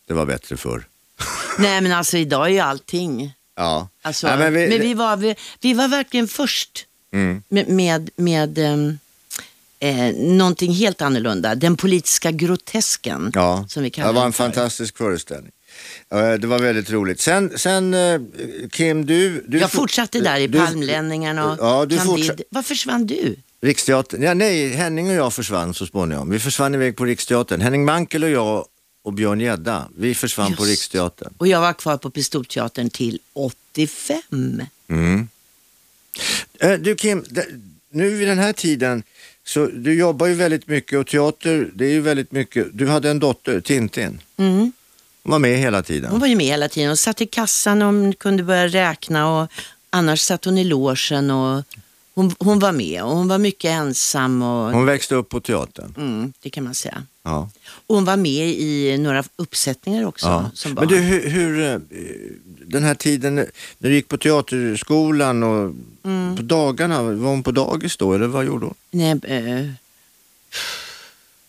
[0.07, 0.87] Det var bättre förr.
[1.59, 3.33] Nej, men alltså idag är ju allting.
[3.55, 3.89] Ja.
[4.01, 7.43] Alltså, Ja, men vi- vi, var, vi, vi var verkligen först Mm.
[7.49, 8.99] med, med, med ehm,
[9.79, 11.55] eh, någonting helt annorlunda.
[11.55, 15.51] Den politiska grotesken, Ja, som vi det kallar var den en fantastisk föreställning.
[16.09, 17.19] Det var väldigt roligt.
[17.21, 18.21] Sen, sen eh,
[18.71, 19.45] Kim, du...
[19.47, 22.43] du Jag fortsatte där i du- Palmlänningarna och Ja, du Candide.
[22.49, 23.35] Var försvann du?
[23.61, 24.21] Riksteatern.
[24.23, 26.29] Ja, nej, Henning och jag försvann så småningom.
[26.29, 27.61] Vi försvann iväg på Riksteatern.
[27.61, 28.65] Henning Mankel och jag
[29.03, 30.69] och Björn Gedda, vi försvann på Just.
[30.71, 31.33] Riksteatern.
[31.37, 34.61] Och jag var kvar på Pistolteatern till 85.
[36.59, 37.45] Eh, Du Kim, det-
[37.89, 39.03] nu vid den här tiden,
[39.47, 42.67] så du jobbar ju väldigt mycket och teater, det är ju väldigt mycket.
[42.73, 44.19] Du hade en dotter, Tintin.
[44.37, 44.71] Mm.
[45.23, 46.11] Hon var med hela tiden.
[46.11, 49.41] Hon var ju med hela tiden och satt i kassan och hon kunde börja räkna
[49.41, 49.51] och
[49.89, 51.63] annars satt hon i logen och
[52.17, 55.93] hon, hon var med och hon var mycket ensam och Hon växte upp på teatern.
[55.97, 57.03] mm, det kan man säga.
[57.23, 57.49] Ja.
[57.87, 60.49] Och hon var med i några uppsättningar också Ja.
[60.53, 60.85] som barn.
[60.87, 61.77] Men du, hur, hur, eh,
[62.65, 63.45] den här tiden när
[63.77, 65.71] du gick på teaterskolan och
[66.03, 66.35] Mm.
[66.37, 68.75] på dagarna, var hon på dagis då eller vad gjorde hon?
[68.91, 69.69] Nej, eh,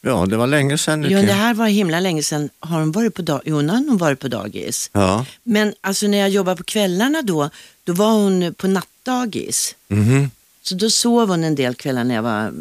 [0.00, 2.50] Ja, det var länge sedan nu ja, det här var himla länge sedan.
[2.61, 3.42] Har hon varit på dagis?
[3.46, 4.90] Jo, nu har hon varit på dagis.
[4.92, 5.26] Ja.
[5.42, 7.50] Men alltså när jag jobbade på kvällarna då,
[7.85, 9.74] då var hon på nattdagis.
[9.88, 10.31] Mhm.
[10.68, 12.52] Så då sov hon en del kvällar när jag, var,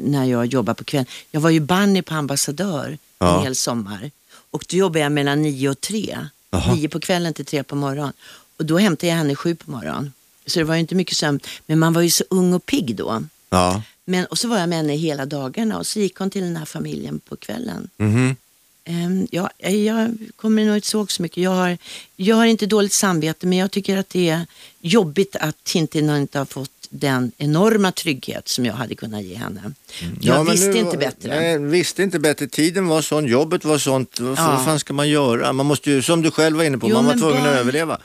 [0.00, 1.06] när jag jobbade på kvällen.
[1.30, 3.36] Jag var ju bunny på ambassadör Ja.
[3.38, 4.10] en hel sommar.
[4.50, 6.18] Och då jobbade jag mellan nio och tre.
[6.50, 6.74] Jaha.
[6.74, 8.12] Nio på kvällen till tre på morgonen.
[8.58, 10.12] Och då hämtade jag henne sju på morgonen.
[10.46, 11.40] Så det var ju inte mycket sömn.
[11.66, 13.22] Men man var ju så ung och pigg då.
[13.50, 13.82] Ja.
[14.04, 16.56] Men, och så var jag med henne hela dagarna och så gick hon till den
[16.56, 17.88] här familjen på kvällen.
[17.96, 18.36] Mhm.
[18.84, 21.42] Ehm, ja, jag kommer nog inte ihåg så mycket.
[21.42, 21.78] Jag har,
[22.16, 24.46] jag har inte dåligt samvete men jag tycker att det är
[24.80, 29.60] jobbigt att Tintin inte har fått den enorma trygghet som jag hade kunnat ge henne.
[30.00, 30.18] Jag Mm.
[30.20, 31.28] Ja, men visste inte bättre.
[31.40, 32.46] Nej, visste inte bättre.
[32.46, 34.20] Tiden var sån, jobbet var sånt.
[34.20, 34.62] Vad, Ja.
[34.64, 35.52] fan ska man göra?
[35.52, 37.60] Man måste ju, som du själv var inne på, Jo, man var tvungen barn- att
[37.60, 37.98] överleva.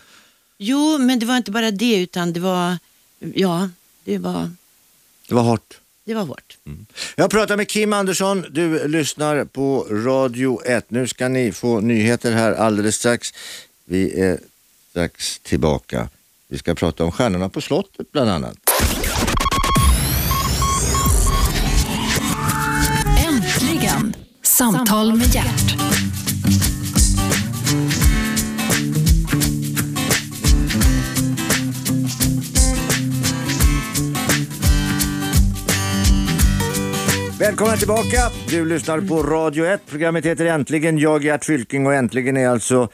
[0.58, 2.78] Jo, men det var inte bara det utan det var,
[3.20, 3.70] ja,
[4.04, 4.52] det var,
[5.28, 5.78] Det var hårt.
[6.06, 6.58] det var hårt.
[7.16, 8.46] Jag pratar med Kim Andersson.
[8.52, 10.86] Du lyssnar på Radio 1.
[10.92, 13.34] Nu ska ni få nyheter här alldeles strax.
[13.86, 14.40] Vi är
[14.90, 16.10] strax tillbaka.
[16.48, 18.58] Vi ska prata om Stjärnorna på slottet bland annat.
[24.60, 25.76] Samtal med hjärt.
[37.40, 38.32] Välkomna tillbaka.
[38.50, 39.82] Du lyssnar på Radio 1.
[39.90, 40.98] Programmet heter Äntligen.
[40.98, 42.90] Jag är Gert Fylking och äntligen är alltså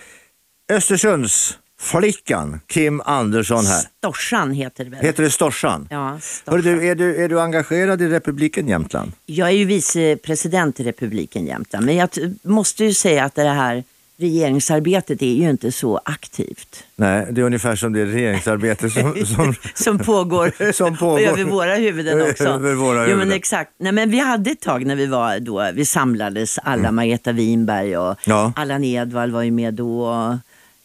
[0.71, 3.81] Östersunds flickan Kim Andersson här.
[3.97, 4.99] Storsan heter det väl?
[5.01, 5.88] Heter det Storsan?
[5.91, 6.61] Ja, Storsan.
[6.61, 9.11] du, är, du, är du engagerad i republiken Jämtland?
[9.25, 12.09] Jag är ju vicepresident i republiken Jämtland men jag
[12.43, 13.83] måste ju säga att det här
[14.17, 16.83] regeringsarbetet är ju inte så aktivt.
[16.95, 21.19] Nej, det är ungefär som det regeringsarbete som, som som pågår, Som pågår.
[21.19, 22.43] över våra huvuden också.
[22.43, 23.31] Över våra jo, men huvuden.
[23.31, 23.71] exakt.
[23.77, 27.97] Nej, men vi hade ett tag när vi var då, vi samlades, alla Margareta Winberg
[27.97, 28.15] och Mm.
[28.25, 28.53] Ja.
[28.55, 30.38] Allan Edwall var ju med då.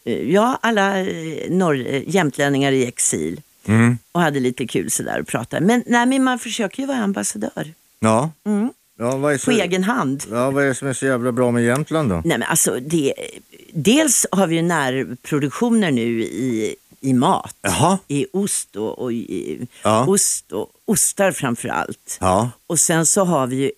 [0.05, 3.41] Eh, ja, alla eh, norr, eh, jämtlänningar i exil.
[3.65, 3.97] Mm.
[4.11, 5.65] Och hade lite kul sådär och pratade.
[5.65, 8.31] Men, nej, men man försöker ju vara ambassadör Ja.
[8.45, 8.69] Mm.
[8.99, 10.23] Ja, vad är på så, egen hand.
[10.31, 12.15] ja, vad är det som är så jävla bra med Jämtland då?
[12.15, 13.13] Nej, men alltså, det,
[13.73, 17.55] dels har vi ju närproduktioner nu i, i mat.
[17.61, 17.97] Jaha.
[18.07, 20.05] I ost och, och, i, Ja.
[20.07, 22.17] ost och ostar framför allt.
[22.19, 22.49] Ja.
[22.67, 23.71] Och sen så har vi ju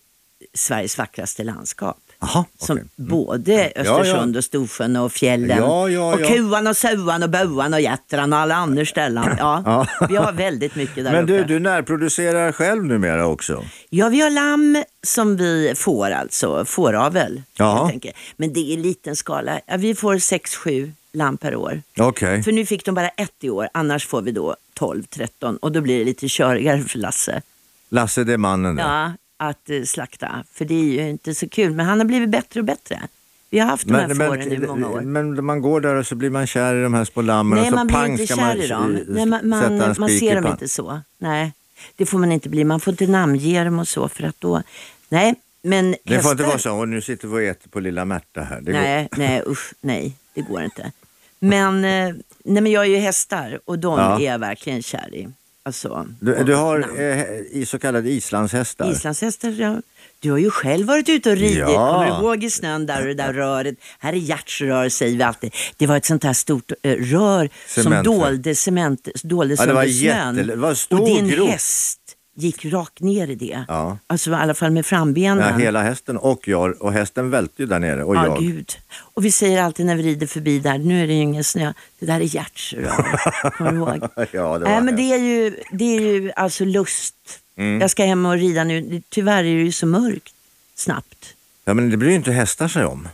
[0.53, 1.97] Sveriges vackraste landskap.
[2.33, 2.87] Jaha, Som okej.
[2.95, 5.57] både Östersund och Storsjön och fjällen.
[5.57, 6.27] Ja, ja, och ja.
[6.27, 9.35] Kuan och Suan och Boan och Jättran och alla andra ställen.
[9.37, 11.33] Ja, Vi har väldigt mycket där Men uppe.
[11.33, 13.63] du, du närproducerar själv numera också?
[13.89, 17.41] Ja, vi har lamm som vi får alltså, fåravel.
[17.57, 17.91] Ja.
[18.37, 19.59] Men det är i liten skala.
[19.77, 21.81] Vi får 6-7 lamm per år.
[21.99, 22.43] Okej.
[22.43, 25.81] För nu fick de bara ett i år, annars får vi då 12-13 och då
[25.81, 27.41] blir det lite körigare för Lasse.
[27.89, 28.83] Lasse det är mannen där.
[28.83, 30.43] Ja, att eh, slakta.
[30.53, 33.01] För det är ju inte så kul, men han har blivit bättre och bättre.
[33.49, 35.01] Vi har haft de här fåren i många år.
[35.01, 37.67] men man går där och så blir man kär i de här små lammen Nej,
[37.67, 38.99] och så man blir pang inte ska kär man i dem.
[39.07, 41.01] Nej, man, man, man i ser dem inte så.
[41.17, 41.53] Nej,
[41.95, 42.63] det får man inte bli.
[42.63, 44.61] Man får inte namnge dem och så för att då...
[45.09, 47.79] Nej, men Det får inte hästar- vara så, och nu sitter vi och äter på
[47.79, 48.61] lilla Märta här.
[48.61, 50.91] Det går- Nej, nej, usch, nej, det går inte.
[51.39, 54.19] Men, eh, nej, men jag är ju hästar och de Ja.
[54.19, 55.27] är jag verkligen kär i.
[55.65, 57.21] Alltså, Du, du har eh,
[57.51, 58.91] i så kallade islandshästar.
[58.91, 59.81] Islandshästar, ja.
[60.19, 61.57] Du har ju själv varit ute och ridit.
[61.57, 61.91] Ja.
[61.93, 63.75] Kommer du ihåg i snön där och det där röret?
[63.99, 65.53] Här är hjärtsrör säger vi alltid.
[65.77, 68.05] Det var ett sånt här stort eh, rör som Cement.
[68.05, 70.35] dolde cement, doldes Ja, det var under snön.
[70.35, 71.49] jätte- det var stor och din grop.
[71.49, 71.99] häst
[72.35, 73.65] gick rakt ner i det.
[73.67, 73.97] Ja.
[74.07, 75.39] Alltså i alla fall med frambenen.
[75.49, 76.81] Ja, hela hästen och jag.
[76.81, 78.39] Och hästen välte ju där nere och Ja, jag.
[78.39, 78.71] gud.
[78.99, 81.73] Och vi säger alltid när vi rider förbi där, nu är det ju ingen snö,
[81.99, 83.49] det där är hjärtsrör.
[83.57, 84.09] Kommer du ihåg?
[84.15, 87.15] ja, det var Nej, men det är ju, det är ju alltså lust.
[87.57, 87.81] Mm.
[87.81, 89.01] Jag ska hem och rida nu.
[89.09, 90.33] Tyvärr är det ju så mörkt
[90.75, 91.33] snabbt.
[91.65, 93.07] Ja, men det bryr ju inte hästar sig om.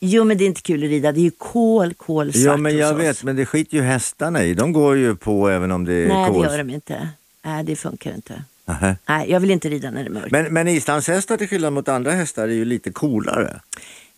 [0.00, 2.56] Jo men det är inte kul att rida, det är ju kol, kol, svart Ja,
[2.56, 3.00] men jag hos oss.
[3.00, 4.54] vet, men det skiter ju hästarna i.
[4.54, 6.46] De går ju på även om det är Nej det kols.
[6.50, 7.08] gör de inte.
[7.42, 8.42] Nej det funkar inte.
[8.70, 8.96] Nähä.
[9.08, 10.30] Nej jag vill inte rida när det är mörkt.
[10.30, 13.60] Men, men islandshästar till skillnad mot andra hästar är ju lite coolare.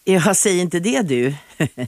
[0.05, 1.35] Jag säger inte det du.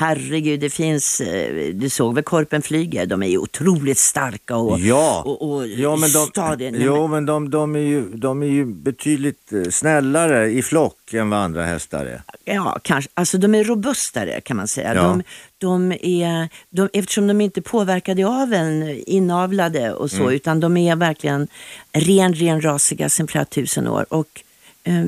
[0.00, 3.06] Herregud, det finns, eh, du såg väl Korpen flyger?
[3.06, 6.70] De är ju otroligt starka och, Ja, och, och ja men, de, stadiga.
[6.74, 11.30] Jo, men de, de, är ju, de är ju betydligt eh, snällare i flock än
[11.30, 12.22] vad andra hästar är.
[12.44, 13.10] Ja, kanske.
[13.14, 14.94] Alltså de är robustare kan man säga.
[14.94, 15.02] Ja.
[15.02, 15.22] De,
[15.58, 20.24] de är, de, eftersom de inte är påverkade av en inavlade och Mm.
[20.24, 21.48] så, utan de är verkligen
[21.92, 24.06] ren, ren rasiga sedan flera tusen år.
[24.08, 24.42] Och,
[24.84, 25.04] eh,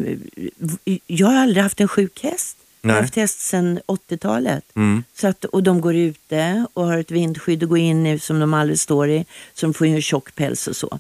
[1.06, 2.56] jag har aldrig haft en sjuk häst.
[2.82, 2.96] Jag Nej.
[2.96, 4.64] har haft häst sedan 80-talet.
[4.76, 5.04] Mm.
[5.14, 8.40] Så att, och de går ute och har ett vindskydd att gå in i som
[8.40, 9.26] de aldrig står i.
[9.54, 10.98] Så de får ju en tjock päls och så.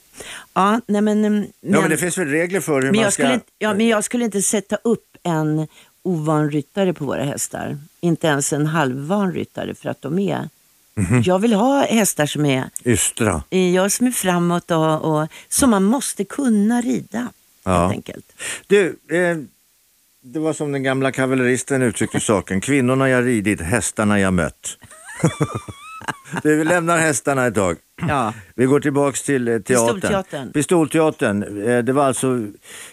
[0.54, 3.12] Ja, nej men, men, Ja, men det finns väl regler för hur men man jag,
[3.12, 3.22] ska...
[3.22, 5.66] skulle inte, ja, men jag skulle inte sätta upp en
[6.02, 7.78] ovan ryttare på våra hästar.
[8.00, 10.48] Inte ens en halvvan ryttare för att de är...
[10.94, 11.22] Mhm.
[11.22, 13.42] Jag vill ha hästar som är, Ystra.
[13.50, 17.28] jag som är framåt och, och som man måste kunna rida.
[17.64, 17.80] Ja.
[17.80, 18.32] Helt enkelt.
[18.66, 19.38] Du, eh,
[20.22, 22.60] det var som den gamla kavalleristen uttryckte saken.
[22.60, 24.78] Kvinnorna jag ridit, hästarna jag mött.
[26.42, 27.76] du, vi lämnar hästarna ett tag.
[28.08, 28.32] Ja.
[28.56, 29.94] Vi går tillbaks till eh, teatern.
[30.00, 30.52] Pistolteatern.
[30.52, 31.62] Pistolteatern.
[31.68, 32.40] Eh, det var alltså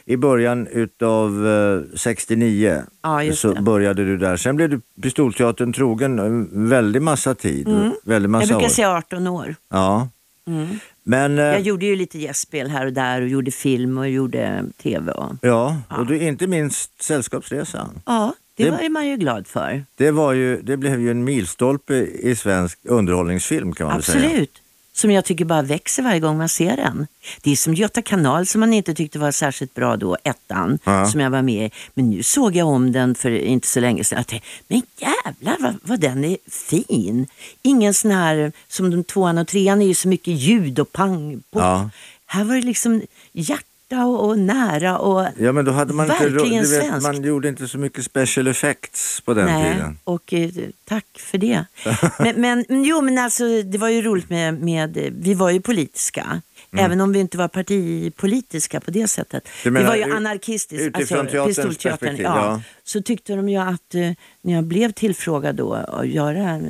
[0.06, 3.62] i början utav eh, 69 Ja, just så det.
[3.62, 4.38] började du där.
[4.38, 7.68] Sen blev du Pistolteatern trogen en väldig massa tid.
[7.68, 7.92] Mm.
[8.06, 8.74] Väldigt massa Jag brukar år.
[8.76, 9.56] säga 18 år.
[9.72, 10.10] Ja.
[10.48, 10.80] Mm.
[11.04, 14.64] Men, eh, Jag gjorde ju lite gästspel här och där och gjorde film och gjorde
[14.84, 15.12] tv.
[15.12, 15.32] Och...
[15.42, 18.02] ja, och du, inte minst Sällskapsresan.
[18.06, 19.86] Ja, det, Det- var man ju glad för.
[19.96, 24.26] Det, var ju, det blev ju en milstolpe i svensk underhållningsfilm kan man väl säga.
[24.26, 24.62] Absolut.
[24.98, 27.08] Som jag tycker bara växer varje gång man ser den.
[27.42, 31.06] Det är som Göta kanal som man inte tyckte var särskilt bra då, ettan, Ja.
[31.06, 31.72] som jag var med i.
[31.94, 34.18] Men nu såg jag om den för inte så länge sedan.
[34.18, 37.28] Jag tänkte, men jävlar vad, vad den är fin.
[37.62, 41.44] Ingen sån här, som de tvåan och trean är ju så mycket ljud och pang.
[41.52, 41.60] På.
[41.60, 41.90] Ja.
[42.26, 46.24] Här var det liksom hjärta och, och nära och Ja men då hade man inte,
[46.30, 47.04] Verkligen du vet, svenskt.
[47.04, 49.98] man gjorde inte så mycket special effects på den Nej, tiden.
[50.04, 50.50] och eh,
[50.86, 51.66] tack för det.
[52.20, 56.42] men, men, jo, men alltså det var ju roligt med, med vi var ju politiska.
[56.74, 56.86] Mm.
[56.86, 59.44] Även om vi inte var partipolitiska på det sättet.
[59.64, 60.86] Du Vi menar var ju ut- anarkistiska.
[60.86, 62.36] utifrån teaterns perspektiv, ja.
[62.46, 62.62] ja.
[62.84, 66.62] Så tyckte de ju att eh, när jag blev tillfrågad då att göra eh,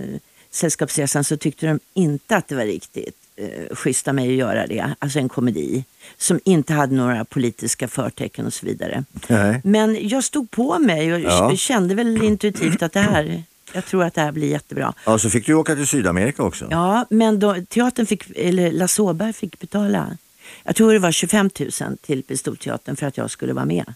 [0.51, 4.67] Sällskapsresan så tyckte de inte att det var riktigt eh, schysst av mig att göra
[4.67, 4.93] det.
[5.00, 5.84] Alltså en komedi
[6.17, 9.04] som inte hade några politiska förtecken och så vidare.
[9.28, 9.62] Nej.
[9.63, 11.56] Men jag stod på mig och Ja.
[11.56, 14.93] kände väl intuitivt att det här, jag tror att det här blir jättebra.
[15.06, 16.67] Ja, så fick du åka till Sydamerika också.
[16.71, 20.17] Ja, men då, teatern fick, eller Lasse Åberg fick betala,
[20.63, 21.50] jag tror det var 25
[21.82, 23.93] 000 till Pistolteatern för att jag skulle vara med.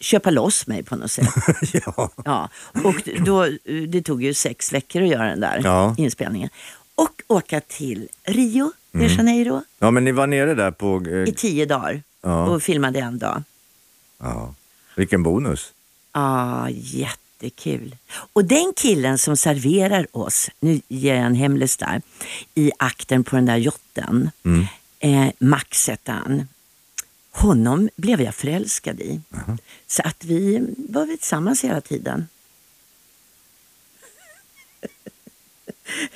[0.00, 1.28] Köpa loss mig på något sätt.
[1.72, 2.10] ja.
[2.24, 2.48] Ja,
[2.84, 3.46] och då,
[3.88, 5.94] det tog ju sex veckor att göra den där Ja.
[5.98, 6.48] inspelningen.
[6.96, 9.16] Och åka till Rio de Mm.
[9.16, 11.02] Janeiro ja, men ni var nere där på...
[11.06, 12.46] i Eh, tio dagar Ja.
[12.46, 13.42] och filmade en dag.
[14.18, 14.54] ja.
[14.96, 15.72] Vilken bonus.
[16.12, 17.96] Ah, jättekul.
[18.32, 22.02] Och den killen som serverar oss, nu ger jag en hemlis där,
[22.54, 24.66] i akten på den där jotten, Mm.
[24.98, 26.48] eh, Max hette han.
[27.30, 29.20] Honom blev jag förälskad i.
[29.86, 32.28] Så att vi var vi tillsammans hela tiden.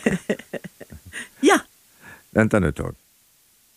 [1.40, 1.58] ja.
[2.30, 2.94] Vänta nu ett tag.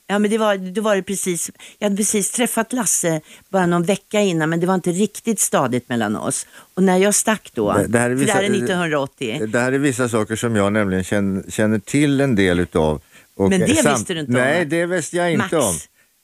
[0.07, 3.83] Ja, men det var, då var det precis, jag hade precis träffat Lasse bara någon
[3.83, 6.45] vecka innan men det var inte riktigt stadigt mellan oss.
[6.73, 9.45] Och när jag stack då, Det- det här är för vissa- det här är 1980.
[9.47, 13.01] Det här är vissa saker som jag nämligen känner, känner till en del utav.
[13.35, 15.67] Och Men det samt- visste du inte om, Nej, det visste jag inte Max.
[15.67, 15.75] om.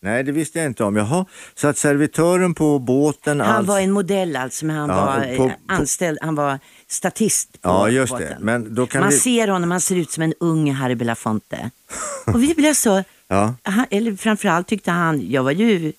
[0.01, 0.95] Nej, det visste jag inte om.
[0.95, 3.39] Jaha, så att servitören på båten...
[3.41, 7.61] Han alls- var en modell alltså, men han Ja, var på- anställd, han var statist
[7.61, 8.19] på Ja, just det.
[8.23, 8.37] båten.
[8.45, 9.17] Men då kan Man vi...
[9.17, 11.69] ser honom, han ser ut som en ung Harry Belafonte.
[12.25, 13.55] Och vi blev så, Ja.
[13.63, 15.93] han, eller framförallt tyckte han, jag var ju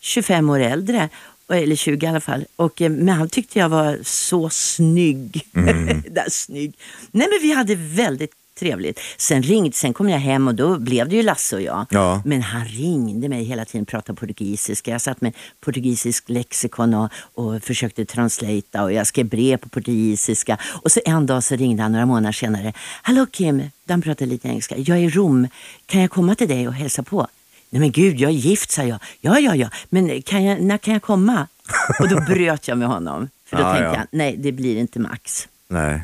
[0.00, 1.08] 25 år äldre,
[1.52, 5.46] eller 20 i alla fall, och, eh, men han tyckte jag var så snygg.
[5.54, 6.02] Mm.
[6.10, 6.74] Där, snygg.
[7.10, 9.00] Nej men vi hade väldigt trevligt.
[9.16, 11.86] Sen ringde, sen kom jag hem och då blev det ju Lasse och jag.
[11.90, 12.22] Ja.
[12.24, 14.90] Men han ringde mig hela tiden och pratade portugisiska.
[14.90, 20.58] Jag satt med portugisisk lexikon och, och försökte translata och jag skrev brev på portugisiska.
[20.82, 22.72] Och så en dag så ringde han några månader senare.
[23.02, 24.74] Hallå Kim, han pratade lite engelska.
[24.78, 25.48] Jag är i Rom,
[25.86, 27.26] kan jag komma till dig och hälsa på?
[27.70, 28.98] Nej men gud, jag är gift, sa jag.
[29.20, 31.46] Ja, ja, ja, men kan jag, när kan jag komma?
[32.00, 33.28] Och då bröt jag med honom.
[33.46, 33.94] För då Ja, tänkte ja.
[33.94, 35.48] jag, nej det blir inte Max.
[35.68, 36.00] Nej.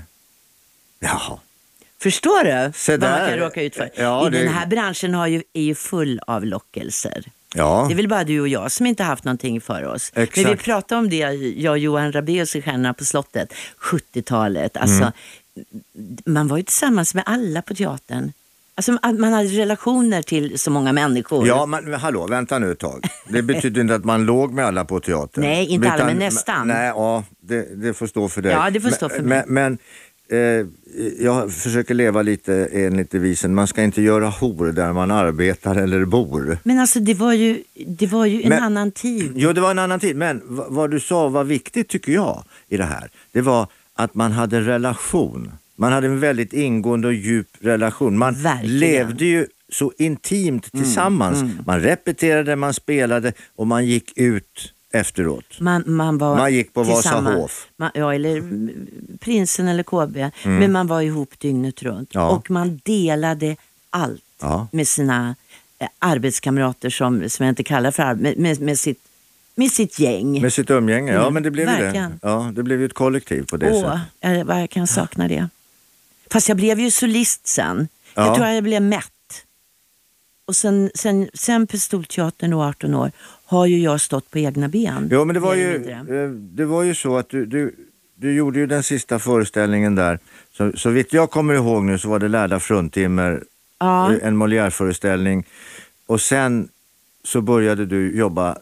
[1.01, 1.39] Jaha.
[2.05, 3.91] Förstår du Se vad man kan råka ut för?
[3.97, 7.25] Ja, I det- Den här branschen har ju, är ju full av lockelser.
[7.55, 7.85] Ja.
[7.89, 10.13] Det är väl bara du och jag som inte haft någonting för oss.
[10.15, 10.37] Exakt.
[10.47, 11.17] Men vi pratade om det,
[11.57, 14.77] jag och Johan Rabaeus i Stjärnorna på slottet, 70-talet.
[14.77, 15.13] Alltså, Mm.
[16.27, 18.33] Man var ju tillsammans med alla på teatern.
[18.75, 21.47] Alltså, man hade relationer till så många människor.
[21.47, 23.05] Ja, men men hallå, vänta nu ett tag.
[23.29, 25.45] Det betyder inte att man låg med alla på teatern.
[25.45, 26.69] Nej, inte alla, men nästan.
[26.69, 28.53] Nej, ja, det, det får stå för dig.
[28.53, 29.45] Ja, det får stå för mig.
[29.47, 29.79] Men, men eh,
[31.21, 36.05] jag försöker leva lite enligt devisen, man ska inte göra hor där man arbetar eller
[36.05, 36.59] bor.
[36.63, 39.33] Men alltså det var ju, det var ju en Men- annan tid.
[39.37, 42.77] Jo, det var en annan tid, men vad du sa var viktigt tycker jag i
[42.77, 43.11] det här.
[43.33, 45.53] Det var att man hade en relation.
[45.77, 48.19] Man hade en väldigt ingående och djup relation.
[48.19, 48.79] Man Verkligen.
[48.79, 51.45] levde ju så intimt tillsammans.
[51.67, 55.61] Man repeterade, man spelade och man gick ut efteråt.
[55.61, 56.83] Man, man, var Man gick på.
[56.83, 57.67] Vasahof.
[57.95, 58.87] Ja, eller mm,
[59.21, 60.31] Prinsen eller KB.
[60.45, 62.11] Men man var ihop dygnet runt.
[62.13, 62.29] Ja.
[62.31, 63.57] Och man delade
[63.91, 64.69] allt Ja.
[64.73, 65.35] med sina
[65.79, 68.99] eh, arbetskamrater som, som jag inte kallar för med, med, med, sitt,
[69.55, 70.43] med sitt gäng.
[70.43, 71.83] Med sitt umgänge, ja Mm, men det blev ju det.
[71.83, 72.19] verkligen.
[72.23, 74.01] Ja, det blev ju ett kollektiv på det Åh, sättet.
[74.39, 75.49] jag, vad jag kan sakna det.
[76.31, 77.89] Fast jag blev ju solist sen.
[78.15, 78.27] Ja.
[78.27, 79.11] Jag tror jag blev mätt.
[80.47, 83.13] Och sen, sen, sen Pistolteatern och 18 år
[83.47, 85.09] har ju jag stått på egna ben.
[85.13, 87.75] Jo, men det var ju, eh, det var ju så att du, du,
[88.15, 90.19] du gjorde ju den sista föreställningen där.
[90.53, 93.43] Så, så vitt jag kommer ihåg nu så var det Lärda fruntimmer,
[93.79, 94.13] Ja.
[94.13, 95.45] eh, en Molière-föreställning.
[96.07, 96.69] Och sen
[97.25, 98.59] så började du jobba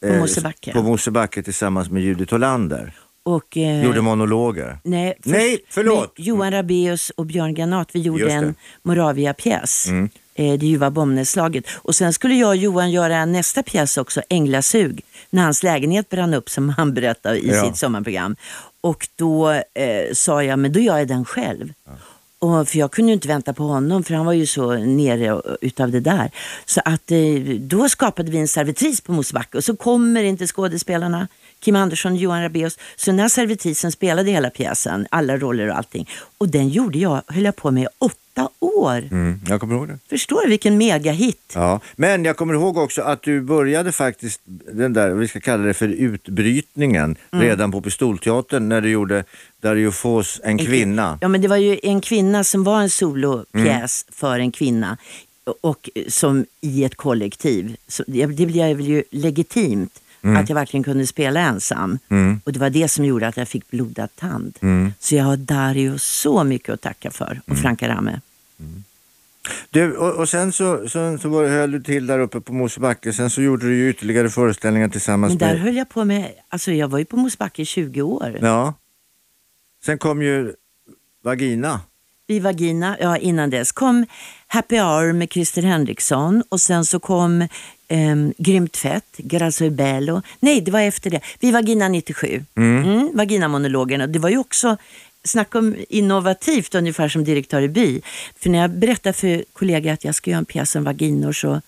[0.00, 0.72] På Mosebacke.
[0.72, 2.92] på Mosebacke tillsammans med Judith Hollander.
[3.22, 4.78] Och, eh, Gjorde monologer.
[4.84, 6.12] Nej, först Nej, förlåt.
[6.16, 7.90] Johan Rabaeus och Björn Granat.
[7.92, 8.36] Vi gjorde Just det.
[9.88, 10.08] Mm.
[10.38, 11.64] Eh, det ljuva bombnedslaget.
[11.74, 15.00] Och sen skulle jag och Johan göra nästa pjäs också, Änglasug.
[15.30, 17.64] När hans lägenhet brann upp som han berättade i Ja.
[17.64, 18.36] sitt sommarprogram.
[18.80, 19.62] Och då eh,
[20.12, 21.72] sa jag, men då gör jag den själv.
[22.40, 25.42] Och för jag kunde ju inte vänta på honom för han var ju så nere
[25.60, 26.30] utav det där.
[26.66, 27.18] Så att eh,
[27.60, 31.28] då skapade vi en servitris på Mosebacke och så kommer inte skådespelarna.
[31.60, 32.78] Kim Andersson och Johan Rabaeus.
[32.96, 36.08] Så den här servitrisen spelade hela pjäsen, alla roller och allting.
[36.38, 37.86] Och den gjorde jag, höll jag på med i
[38.44, 39.08] åtta år.
[39.10, 39.98] Mm, jag kommer ihåg det.
[40.10, 41.52] Förstår du vilken megahit?
[41.54, 44.40] Ja, men jag kommer ihåg också att du började faktiskt
[44.72, 47.44] den där, vi ska kalla det för utbrytningen, Mm.
[47.44, 49.24] redan på Pistolteatern när du gjorde
[49.60, 51.18] Dario Fos En kvinna.
[51.20, 54.12] Ja men det var ju en kvinna som var en solopjäs Mm.
[54.12, 54.96] för en kvinna.
[55.60, 57.76] Och som i ett kollektiv.
[57.88, 60.00] Så det blev ju legitimt.
[60.22, 60.36] Mm.
[60.36, 61.98] Att jag verkligen kunde spela ensam.
[62.44, 64.58] Och det var det som gjorde att jag fick blodad tand.
[64.62, 64.92] Mm.
[65.00, 67.40] Så jag har Dario så mycket att tacka för.
[67.46, 68.20] Och Franka Ramme.
[69.70, 73.12] Du, och, och sen så, så, så var, höll du till där uppe på Mosebacke,
[73.12, 75.62] sen så gjorde du ju ytterligare föreställningar tillsammans Men där med...
[75.62, 78.38] höll jag på med, alltså jag var ju på Mosebacke i 20 år.
[78.42, 78.74] Ja.
[79.84, 80.54] Sen kom ju
[81.22, 81.80] Vagina.
[82.26, 84.06] I Vagina, ja innan dess kom
[84.46, 87.48] Happy Hour med Christer Henriksson och sen så kom
[87.88, 90.22] um, Grymt fett, Grasso e Bello.
[90.40, 91.20] Nej, det var efter det.
[91.40, 92.44] Vi Vagina 97.
[92.56, 93.10] Mm.
[93.14, 94.06] Vagina-monologerna.
[94.06, 94.76] Det var ju också,
[95.24, 98.00] snacka om innovativt, ungefär som direktör i by.
[98.40, 101.60] För när jag berättade för kollegor att jag ska göra en pjäs om vaginor så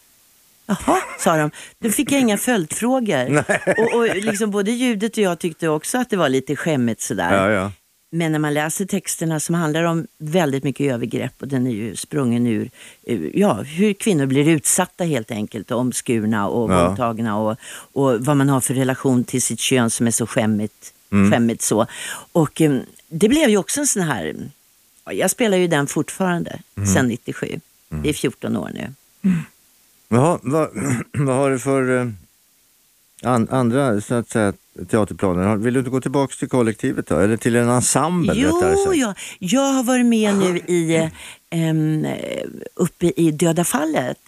[0.67, 1.51] Jaha, sa de.
[1.79, 3.45] Då fick jag inga följdfrågor.
[3.79, 7.35] Och, och liksom både Judith och jag tyckte också att det var lite skämmigt sådär.
[7.35, 7.73] Ja, ja.
[8.13, 11.97] Men när man läser texterna som handlar om väldigt mycket övergrepp och den är ju
[11.97, 12.71] sprungen ur
[13.35, 16.87] ja, hur kvinnor blir utsatta helt enkelt och omskurna och Ja.
[16.87, 17.57] våldtagna och,
[17.93, 20.93] och vad man har för relation till sitt kön som är så skämmigt.
[21.33, 21.87] skämmigt så.
[22.33, 22.79] Och eh,
[23.11, 24.51] det blev ju också en sån här,
[25.05, 26.59] ja, jag spelar ju den fortfarande
[26.95, 27.61] sedan 97.
[27.89, 28.93] Det är 14 år nu.
[30.09, 30.69] Jaha, vad,
[31.13, 32.09] vad har du för eh,
[33.23, 34.53] an, andra så att säga,
[34.89, 35.57] teaterplaner?
[35.57, 37.19] Vill du inte gå tillbaka till kollektivet då?
[37.19, 38.97] Eller till en ensemble Jo, sagt?
[38.97, 39.15] ja.
[39.39, 40.97] jag har varit med nu i,
[41.51, 42.45] eh,
[42.75, 44.19] uppe i Döda fallet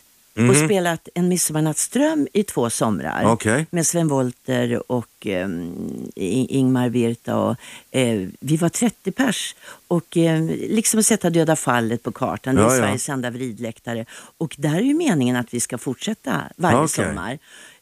[0.50, 3.24] och spelat En midsommarnattsdröm i två somrar.
[3.32, 3.66] Okej.
[3.70, 7.36] Med Sven Wollter och I- Ingmar Virta.
[7.36, 7.56] Och,
[7.90, 9.54] eh, vi var 30 pers
[9.88, 12.54] och eh, liksom sätta Döda fallet på kartan.
[12.54, 12.78] Det är Ja, ja.
[12.82, 14.04] Sveriges enda vridläktare.
[14.38, 16.88] Och där är ju meningen att vi ska fortsätta varje Okej.
[16.88, 17.38] sommar.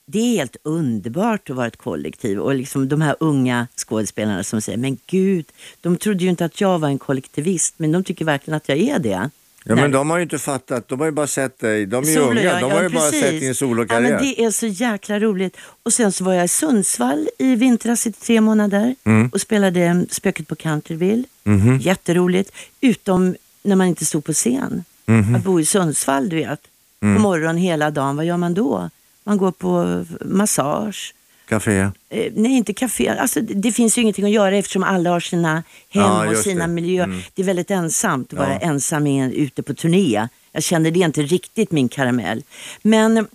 [0.06, 4.60] Det är helt underbart att vara ett kollektiv och liksom de här unga skådespelarna som
[4.60, 5.44] säger, men gud,
[5.80, 8.78] de trodde ju inte att jag var en kollektivist, men de tycker verkligen att jag
[8.78, 9.30] är det.
[9.64, 12.08] Ja, men de har ju inte fattat, de har ju bara sett dig, de är
[12.08, 13.20] ju unga, ja, de ja, har ju bara precis.
[13.20, 14.10] sett din Ja, solokarriär.
[14.10, 15.56] men det är så jäkla roligt.
[15.82, 19.28] Och sen så var jag i Sundsvall i vintras i tre månader Mm.
[19.28, 21.24] och spelade Spöket på Canterville.
[21.44, 21.78] Mhm.
[21.78, 24.84] Jätteroligt, utom när man inte stod på scen.
[25.06, 25.34] Mhm.
[25.34, 26.60] Att bo i Sundsvall, du vet,
[27.02, 27.16] Mm.
[27.16, 28.90] på morgonen hela dagen, vad gör man då?
[29.24, 31.14] Man går på massage.
[31.50, 31.78] Café.
[32.08, 33.08] Eh, nej, inte café.
[33.08, 36.66] Alltså, det, finns ju ingenting att göra eftersom alla har sina hem Ja, och sina
[36.66, 36.72] det.
[36.72, 37.04] miljöer.
[37.04, 37.20] Mm.
[37.34, 38.58] Det är väldigt ensamt att vara Ja.
[38.58, 40.28] ensam ute på turné.
[40.52, 42.42] Jag kände det inte riktigt min karamell.
[42.82, 43.26] Men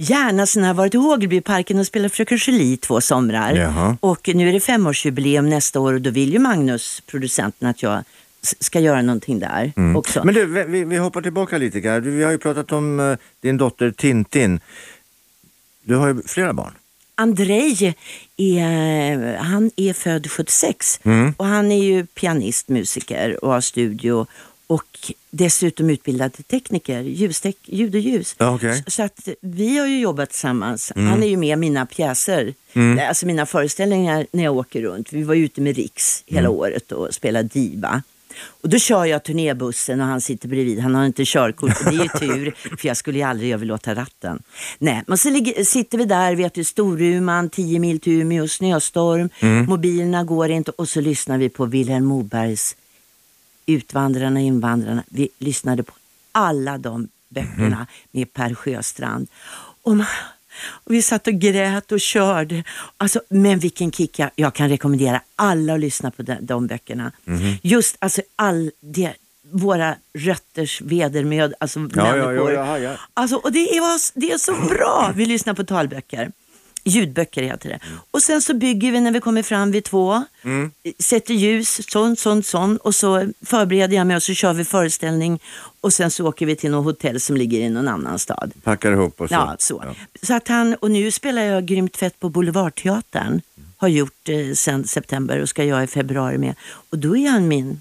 [0.00, 3.56] Gärna, sen har jag varit i Hågelbyparken och spelat Fröken Julie två somrar.
[3.56, 3.96] Jaha.
[4.00, 8.02] Och nu är det femårsjubileum nästa år och då vill ju Magnus, producenten, att jag
[8.40, 10.20] ska göra någonting där också.
[10.20, 10.34] Mm.
[10.34, 13.90] Men du, vi, vi hoppar tillbaka lite Vi har ju pratat om eh, din dotter
[13.90, 14.60] Tintin.
[15.82, 16.72] Du har ju flera barn.
[17.20, 17.94] Andrei
[18.36, 21.00] är, han är född 76
[21.36, 24.26] och han är ju pianist, musiker och har studio
[24.66, 28.36] och dessutom utbildad till tekniker, ljustek, ljud och ljus.
[28.38, 28.84] Okej.
[28.86, 30.92] så, att vi har ju jobbat tillsammans.
[30.94, 32.54] Han är ju med i mina pjäser,
[33.08, 35.12] alltså mina föreställningar när jag åker runt.
[35.12, 38.02] Vi var ute med Riks hela året och spelade diva.
[38.40, 40.80] Och då kör jag turnébussen och han sitter bredvid.
[40.80, 43.94] Han har inte körkort och det är ju tur för jag skulle ju aldrig överlåta
[43.94, 44.42] ratten.
[44.78, 49.28] Nej, men så ligger, sitter vi där, vet du, Storuman, 10 mil till Umeå, snöstorm,
[49.68, 52.76] mobilerna går inte och så lyssnar vi på Vilhelm Mobergs
[53.66, 55.04] Utvandrarna, invandrarna.
[55.08, 55.92] Vi lyssnade på
[56.32, 59.28] alla de böckerna med Per Sjöstrand.
[59.82, 60.06] Och man,
[60.66, 62.64] och vi satt och grät och körde.
[62.96, 64.20] Alltså, men vilken kick.
[64.34, 67.12] Jag, kan rekommendera alla att lyssna på de, de böckerna.
[67.62, 69.12] Just alltså all det,
[69.52, 71.86] våra rötters vedermöd, alltså Ja,
[72.16, 72.52] ja, människor.
[72.52, 72.96] ja, ja, ja.
[73.14, 75.12] Alltså, och det är, det är så bra.
[75.16, 76.32] Vi lyssnar på talböcker.
[76.84, 77.78] Ljudböcker heter det.
[78.10, 80.24] Och sen så bygger vi när vi kommer fram vid två.
[80.98, 82.76] Sätter ljus, sån, sån, sån.
[82.76, 85.40] Och så förbereder jag mig och så kör vi föreställning.
[85.80, 88.52] Och sen så åker vi till något hotell som ligger i någon annan stad.
[88.62, 89.34] Packar ihop och så.
[89.34, 89.82] Ja, så.
[89.86, 89.94] Ja.
[90.22, 93.40] så att han, och nu spelar jag grymt fett på Boulevardteatern.
[93.76, 96.54] Har gjort eh, sen september och ska jag i februari med.
[96.90, 97.76] Och då är han min, eh,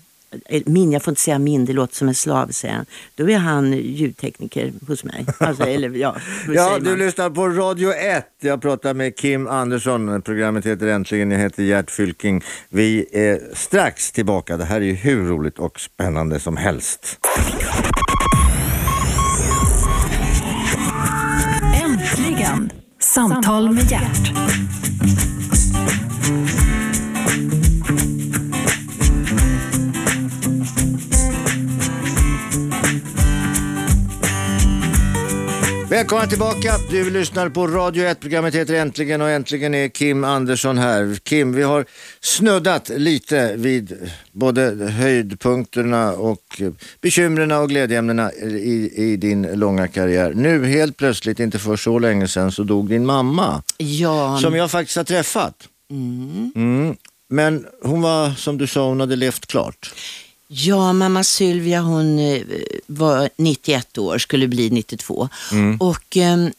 [0.66, 2.86] min, jag får inte säga min, det låter som en slav säger han.
[3.16, 5.26] Då är han ljudtekniker hos mig.
[5.38, 6.16] Alltså, eller ja,
[6.48, 8.26] Ja, du lyssnar på Radio 1.
[8.40, 10.22] Jag pratar med Kim Andersson.
[10.22, 11.32] Programmet heter Äntligen.
[11.32, 12.44] Jag heter Gert Fylking.
[12.70, 14.58] Vi är strax tillbaka.
[14.58, 17.20] Det här är ju hur roligt och spännande som helst.
[21.84, 22.72] Äntligen!
[23.00, 24.32] Samtal med hjärt.
[35.90, 36.74] Välkomna tillbaka.
[36.90, 38.20] Du lyssnar på Radio 1.
[38.20, 41.20] Programmet heter Äntligen och äntligen är Kim Andersson här.
[41.24, 41.86] Kim, vi har
[42.22, 46.62] snuddat lite vid både höjdpunkterna och
[47.02, 50.34] bekymren och glädjeämnena i, i din långa karriär.
[50.34, 53.64] Nu helt plötsligt, inte för så länge sedan, så dog din mamma.
[53.78, 55.56] Ja, Som jag faktiskt har träffat.
[55.92, 56.96] Mm.
[57.30, 59.94] Men hon var, som du sa, hon hade levt klart.
[60.48, 62.42] Ja, mamma Sylvia hon eh,
[62.88, 65.30] var 91 år, skulle bli 92.
[65.80, 66.52] Och ehm,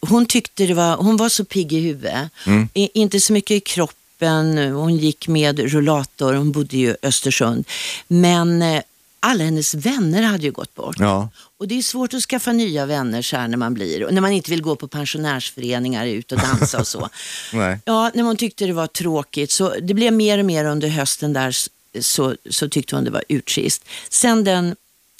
[0.00, 2.30] hon tyckte det var, hon var så pigg i huvudet.
[2.74, 7.64] I, inte så mycket i kroppen, hon gick med rullator, hon bodde ju i Östersund.
[8.08, 8.82] Men eh,
[9.20, 10.96] alla hennes vänner hade ju gått bort.
[10.98, 11.28] Ja.
[11.58, 14.20] Och det är svårt att skaffa nya vänner så här när man blir, och när
[14.20, 17.08] man inte vill gå på pensionärsföreningar ut och dansa och så.
[17.52, 17.78] Nej.
[17.84, 19.50] Ja, när hon tyckte det var tråkigt.
[19.50, 21.54] Så det blev mer och mer under hösten där
[22.00, 23.84] så, så tyckte hon det var urtrist.
[24.08, 24.76] Sen den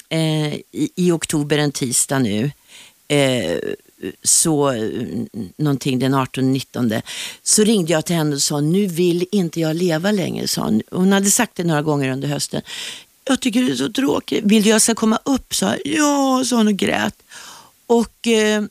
[0.09, 2.51] eh, i, i oktober, en tisdag nu,
[3.09, 3.59] eh,
[4.23, 4.73] så
[5.57, 7.03] någonting den 18-19
[7.43, 10.49] så ringde jag till henne och sa nu vill inte jag leva längre.
[10.49, 10.83] Sa hon.
[10.91, 12.62] hon hade sagt det några gånger under hösten.
[13.25, 14.45] Jag tycker det är så tråkigt.
[14.45, 15.55] Vill du jag ska komma upp?
[15.55, 15.81] sa jag.
[15.85, 17.14] Ja, sa hon och grät.
[17.87, 18.62] Och eh,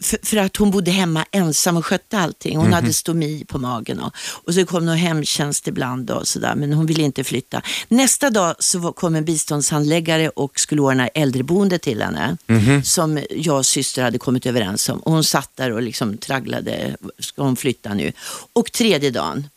[0.00, 2.56] för, för att hon bodde hemma ensam och skötte allting.
[2.56, 4.12] Hon hade stomi på magen och,
[4.44, 7.62] och så kom någon hemtjänst ibland och sådär, men hon ville inte flytta.
[7.88, 12.36] Nästa dag så kom en biståndshandläggare och skulle ordna äldreboende till henne
[12.84, 14.98] som jag och syster hade kommit överens om.
[14.98, 18.12] Och hon satt där och liksom tragglade, ska hon flytta nu?
[18.52, 19.48] Och tredje dagen,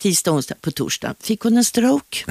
[0.00, 2.24] tisdag, onsdag, på torsdag fick hon en stroke.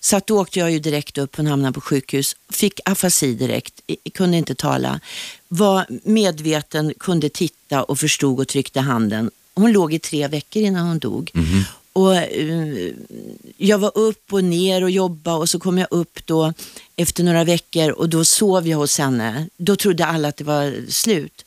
[0.00, 3.80] Så att då åkte jag ju direkt upp, hon hamnade på sjukhus, fick afasi direkt,
[4.14, 5.00] kunde inte tala,
[5.48, 9.30] var medveten, kunde titta och förstod och tryckte handen.
[9.54, 11.30] Hon låg i tre veckor innan hon dog.
[11.92, 12.92] Och eh,
[13.56, 16.52] Jag var upp och ner och jobbade och så kom jag upp då
[16.96, 19.48] efter några veckor och då sov jag hos henne.
[19.56, 21.44] Då trodde alla att det var slut.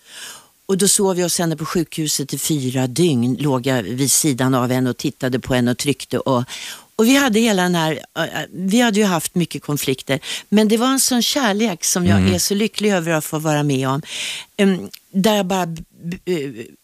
[0.65, 3.37] Och då sov jag hos henne på sjukhuset i fyra dygn.
[3.39, 6.19] Låg jag vid sidan av henne och tittade på henne och tryckte.
[6.19, 6.43] Och,
[6.95, 7.99] och vi hade hela den här,
[8.51, 10.19] vi hade ju haft mycket konflikter.
[10.49, 13.63] Men det var en sån kärlek som jag är så lycklig över att få vara
[13.63, 14.01] med om.
[14.57, 15.67] Ehm, där jag bara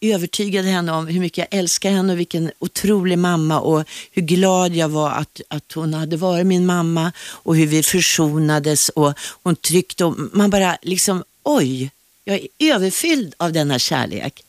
[0.02, 4.76] övertygade henne om hur mycket jag älskar henne och vilken otrolig mamma och hur glad
[4.76, 9.14] jag var att, att hon hade varit min mamma och hur vi försonades och
[9.44, 11.92] hon tryckte och man bara liksom, oj,
[12.24, 14.44] jag är överfylld av denna kärlek.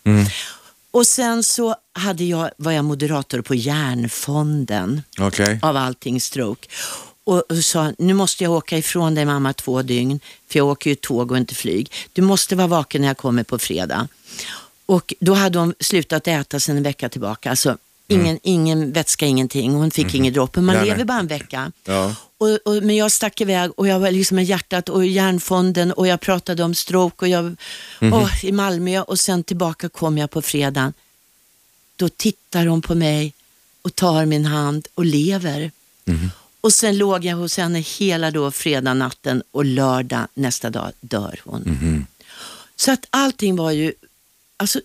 [0.91, 5.59] Och sen så hade jag, var jag moderator på Hjärnfonden Okej.
[5.63, 6.69] av allting stroke.
[7.25, 10.91] och, och sa, nu måste jag åka ifrån dig mamma två dygn, för jag åker
[10.91, 11.93] ju tåg och inte flyg.
[12.13, 14.09] Du måste vara vaken när jag kommer på fredag.
[14.87, 17.51] Och då hade hon slutat äta sedan en vecka tillbaka.
[17.51, 17.79] Alltså,
[18.13, 19.73] ingen, ingen vätska, ingenting.
[19.75, 20.57] Hon fick inget dropp.
[20.57, 20.91] Men man Nej, nej.
[20.91, 21.73] lever bara en vecka.
[21.85, 22.15] Ja.
[22.39, 26.07] Och, och, men jag stack iväg och jag var liksom med hjärtat och hjärnfonden och
[26.07, 27.57] jag pratade om stroke och jag,
[28.01, 30.93] åh, i Malmö och sen tillbaka kom jag på fredagen.
[31.97, 33.33] Då tittar hon på mig
[33.83, 35.71] och tar min hand och lever.
[36.61, 41.41] Och sen låg jag hos henne hela då fredag natten och lördag nästa dag dör
[41.45, 42.07] hon.
[42.77, 43.93] Så att allting var ju,
[44.57, 44.81] alltså,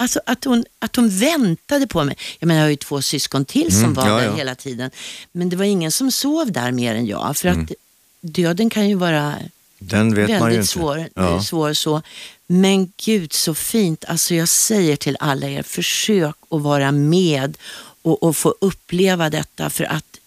[0.00, 2.16] alltså att, hon, att hon väntade på mig.
[2.38, 4.34] Jag menar jag har ju två syskon till som var ja, där ja.
[4.34, 4.90] hela tiden.
[5.32, 7.36] Men det var ingen som sov där mer än jag.
[7.36, 7.72] För att
[8.20, 9.34] döden kan ju vara
[9.78, 10.66] Den vet man ju väldigt inte.
[10.66, 11.42] svår, Ja.
[11.42, 12.02] svår så.
[12.46, 14.04] Men gud så fint.
[14.08, 17.56] Alltså jag säger till alla er, försök att vara med
[18.02, 19.70] och, och få uppleva detta.
[19.70, 20.18] För att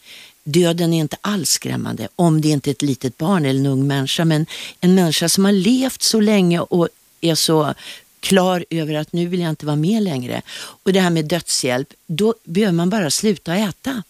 [0.44, 2.08] döden är inte alls skrämmande.
[2.16, 4.26] Om det inte är ett litet barn eller en ung människa.
[4.26, 4.46] Men
[4.82, 6.88] en människa som har levt så länge och
[7.22, 7.74] är så
[8.24, 10.42] klar över att nu vill jag inte vara med längre.
[10.84, 14.04] Och det här med dödshjälp, då behöver man bara sluta äta.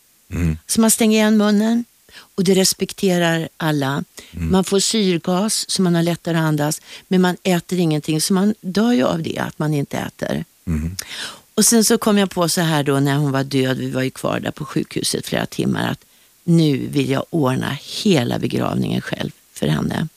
[0.68, 1.86] Så man stänger igen munnen
[2.36, 4.04] och det respekterar alla.
[4.32, 8.56] Man får syrgas så man har lättare att andas, men man äter ingenting så man
[8.62, 10.46] dör ju av det, att man inte äter.
[11.56, 14.02] Och sen så kom jag på så här då när hon var död, vi var
[14.02, 16.06] ju kvar där på sjukhuset flera timmar, att
[16.44, 20.08] nu vill jag ordna hela begravningen själv för henne.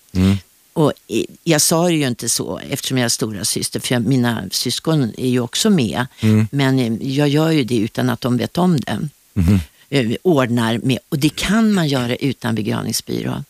[0.76, 0.92] Och
[1.44, 5.12] jag sa det ju inte så eftersom jag är stora syster för jag, mina syskon
[5.16, 6.06] är ju också med.
[6.50, 9.08] Men eh, jag gör ju det utan att de vet om det.
[9.90, 13.44] Eh, Ordnar med, och det kan man göra utan begravningsbyrå.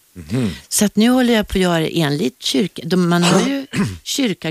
[0.68, 2.96] Så att nu håller jag på att göra enligt kyrka.
[2.96, 3.66] Man har ju
[4.02, 4.50] kyrka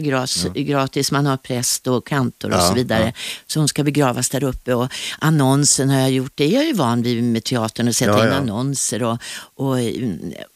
[0.54, 3.14] gratis, man har präst och kantor och Ja, så vidare.
[3.48, 6.32] Så hon ska begravas där uppe och annonsen har jag gjort.
[6.36, 8.36] Det är jag ju van vid med teatern och sätta Ja, in ja.
[8.38, 9.18] annonser och,
[9.56, 9.78] och,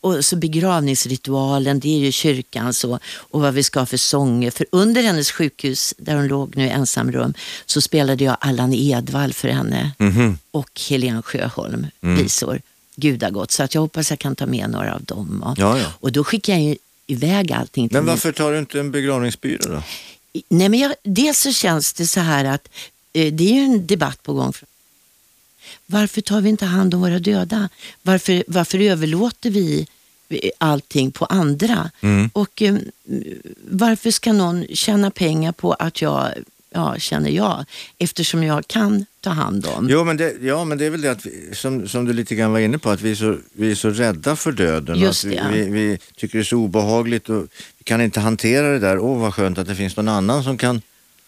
[0.02, 4.52] och så begravningsritualen, det är ju kyrkans och, och vad vi ska ha för sånger.
[4.52, 7.34] För under hennes sjukhus, där hon låg nu i ensamrum,
[7.66, 10.38] så spelade jag Allan Edwall för henne Mhm.
[10.52, 12.24] och Helen Sjöholm Mm.
[12.24, 12.62] visor.
[13.00, 13.52] Gudagott.
[13.52, 15.44] Så att jag hoppas jag kan ta med några av dem.
[15.44, 15.92] Och, Ja, ja.
[16.00, 16.76] och då skickar jag
[17.08, 19.84] iväg allting Men min- varför tar du inte en begravningsbyrå då?
[20.50, 22.70] Nej, men jag, dels så känns det så här att
[23.14, 24.54] eh, det är ju en debatt på gång.
[25.86, 27.70] Varför tar vi inte hand om våra döda?
[28.02, 29.88] Varför, varför överlåter vi
[30.30, 31.92] eh, allting på andra?
[32.34, 32.76] Och eh,
[33.70, 36.32] varför ska någon tjäna pengar på att jag,
[36.70, 37.66] ja, känner jag,
[37.98, 39.88] eftersom jag kan ta hand om?
[39.90, 42.36] Jo, men det, ja, men det är väl det att vi, som, som du lite
[42.36, 45.00] grann var inne på, att vi är så, vi är så rädda för döden.
[45.00, 45.50] Just att vi, det.
[45.52, 47.48] vi, vi tycker det är så obehagligt och
[47.78, 49.00] vi kan inte hantera det där.
[49.00, 50.82] Åh, vad skönt att det finns någon annan som kan...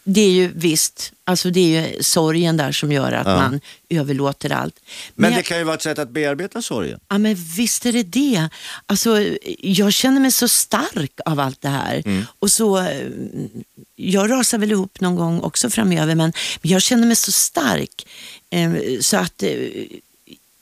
[0.04, 3.36] Det är ju visst, alltså det är ju sorgen där som gör att Ja.
[3.36, 4.76] man överlåter allt.
[5.16, 7.00] Men jag- det kan ju vara ett sätt att bearbeta sorgen.
[7.10, 8.50] Ja men visst är det det.
[8.86, 9.18] Alltså,
[9.60, 12.02] jag känner mig så stark av allt det här.
[12.06, 12.24] Mm.
[12.40, 13.08] Och så, eh,
[13.96, 18.08] jag rasar väl ihop någon gång också framöver men men jag känner mig så stark
[18.50, 19.50] eh, så att eh,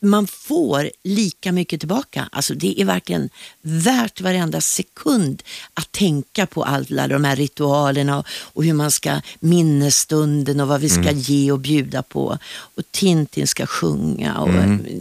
[0.01, 2.29] man får lika mycket tillbaka.
[2.31, 3.29] Alltså det är verkligen
[3.61, 5.43] värt varenda sekund
[5.73, 8.23] att tänka på alla de här ritualerna
[8.53, 11.19] och, hur man ska minnesstunden och vad vi ska Mm.
[11.19, 12.37] ge och bjuda på.
[12.75, 14.37] Och Tintin ska sjunga.
[14.37, 14.49] Och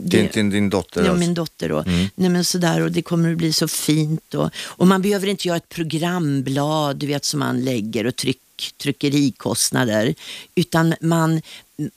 [0.02, 1.20] det- Tintin, din dotter Ja, alltså.
[1.20, 1.72] min dotter.
[1.72, 4.34] Och, nej, men sådär, och det kommer att bli så fint.
[4.34, 8.16] Och, och man behöver inte göra ett programblad du vet, som man lägger och
[8.58, 10.14] tryck, tryckerikostnader.
[10.54, 11.42] Utan man,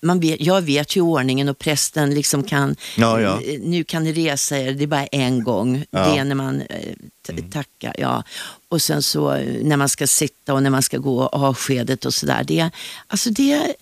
[0.02, 3.42] man vet, jag vet ju ordningen och prästen liksom kan, Ja, ja.
[3.42, 5.86] eh, nu kan ni resa er, det är bara en gång.
[5.92, 6.00] Ja.
[6.00, 6.14] Mm.
[6.14, 6.94] Det är när man eh,
[7.28, 7.96] t- tackar.
[7.98, 8.24] Ja.
[8.70, 12.14] Och sen så eh, när man ska sitta och när man ska gå avskedet och
[12.14, 12.44] sådär.
[12.44, 12.70] Det,
[13.08, 13.76] alltså det,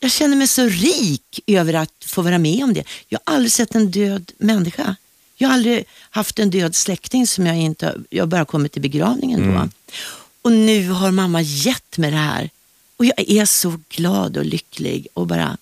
[0.00, 2.84] jag känner mig så rik över att få vara med om det.
[3.08, 4.96] Jag har aldrig sett en död människa.
[5.36, 9.54] Jag har aldrig haft en död släkting som jag inte, jag bara kommit till begravningen
[9.54, 9.68] då.
[10.42, 12.50] Och nu har mamma gett mig det här.
[12.96, 15.56] Och jag är så glad och lycklig och bara,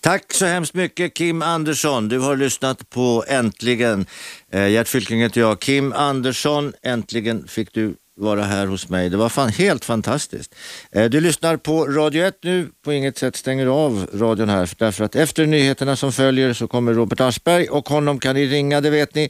[0.00, 2.08] Tack så hemskt mycket Kim Andersson.
[2.08, 4.06] Du har lyssnat på Äntligen.
[4.52, 5.60] Eh, Gert Fylking heter jag.
[5.60, 9.08] Kim Andersson, äntligen fick du vara här hos mig.
[9.10, 10.54] Det var fan helt fantastiskt.
[10.92, 12.68] Eh, Du lyssnar på Radio 1 nu.
[12.84, 14.70] På inget sätt stänger av radion här.
[14.78, 18.80] Därför att efter nyheterna som följer så kommer Robert Aschberg och honom kan ni ringa,
[18.80, 19.28] det vet ni.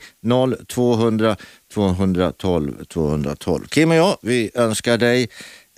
[0.68, 1.36] 0200
[1.74, 3.66] 212 212.
[3.68, 5.28] Kim och jag, vi önskar dig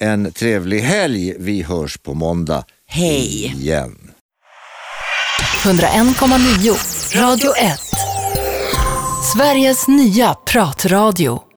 [0.00, 1.34] en trevlig helg.
[1.38, 3.44] Vi hörs på måndag hej!
[3.46, 4.10] igen.
[5.64, 7.80] 101,9 Radio 1.
[9.34, 11.42] Sveriges nya pratradio.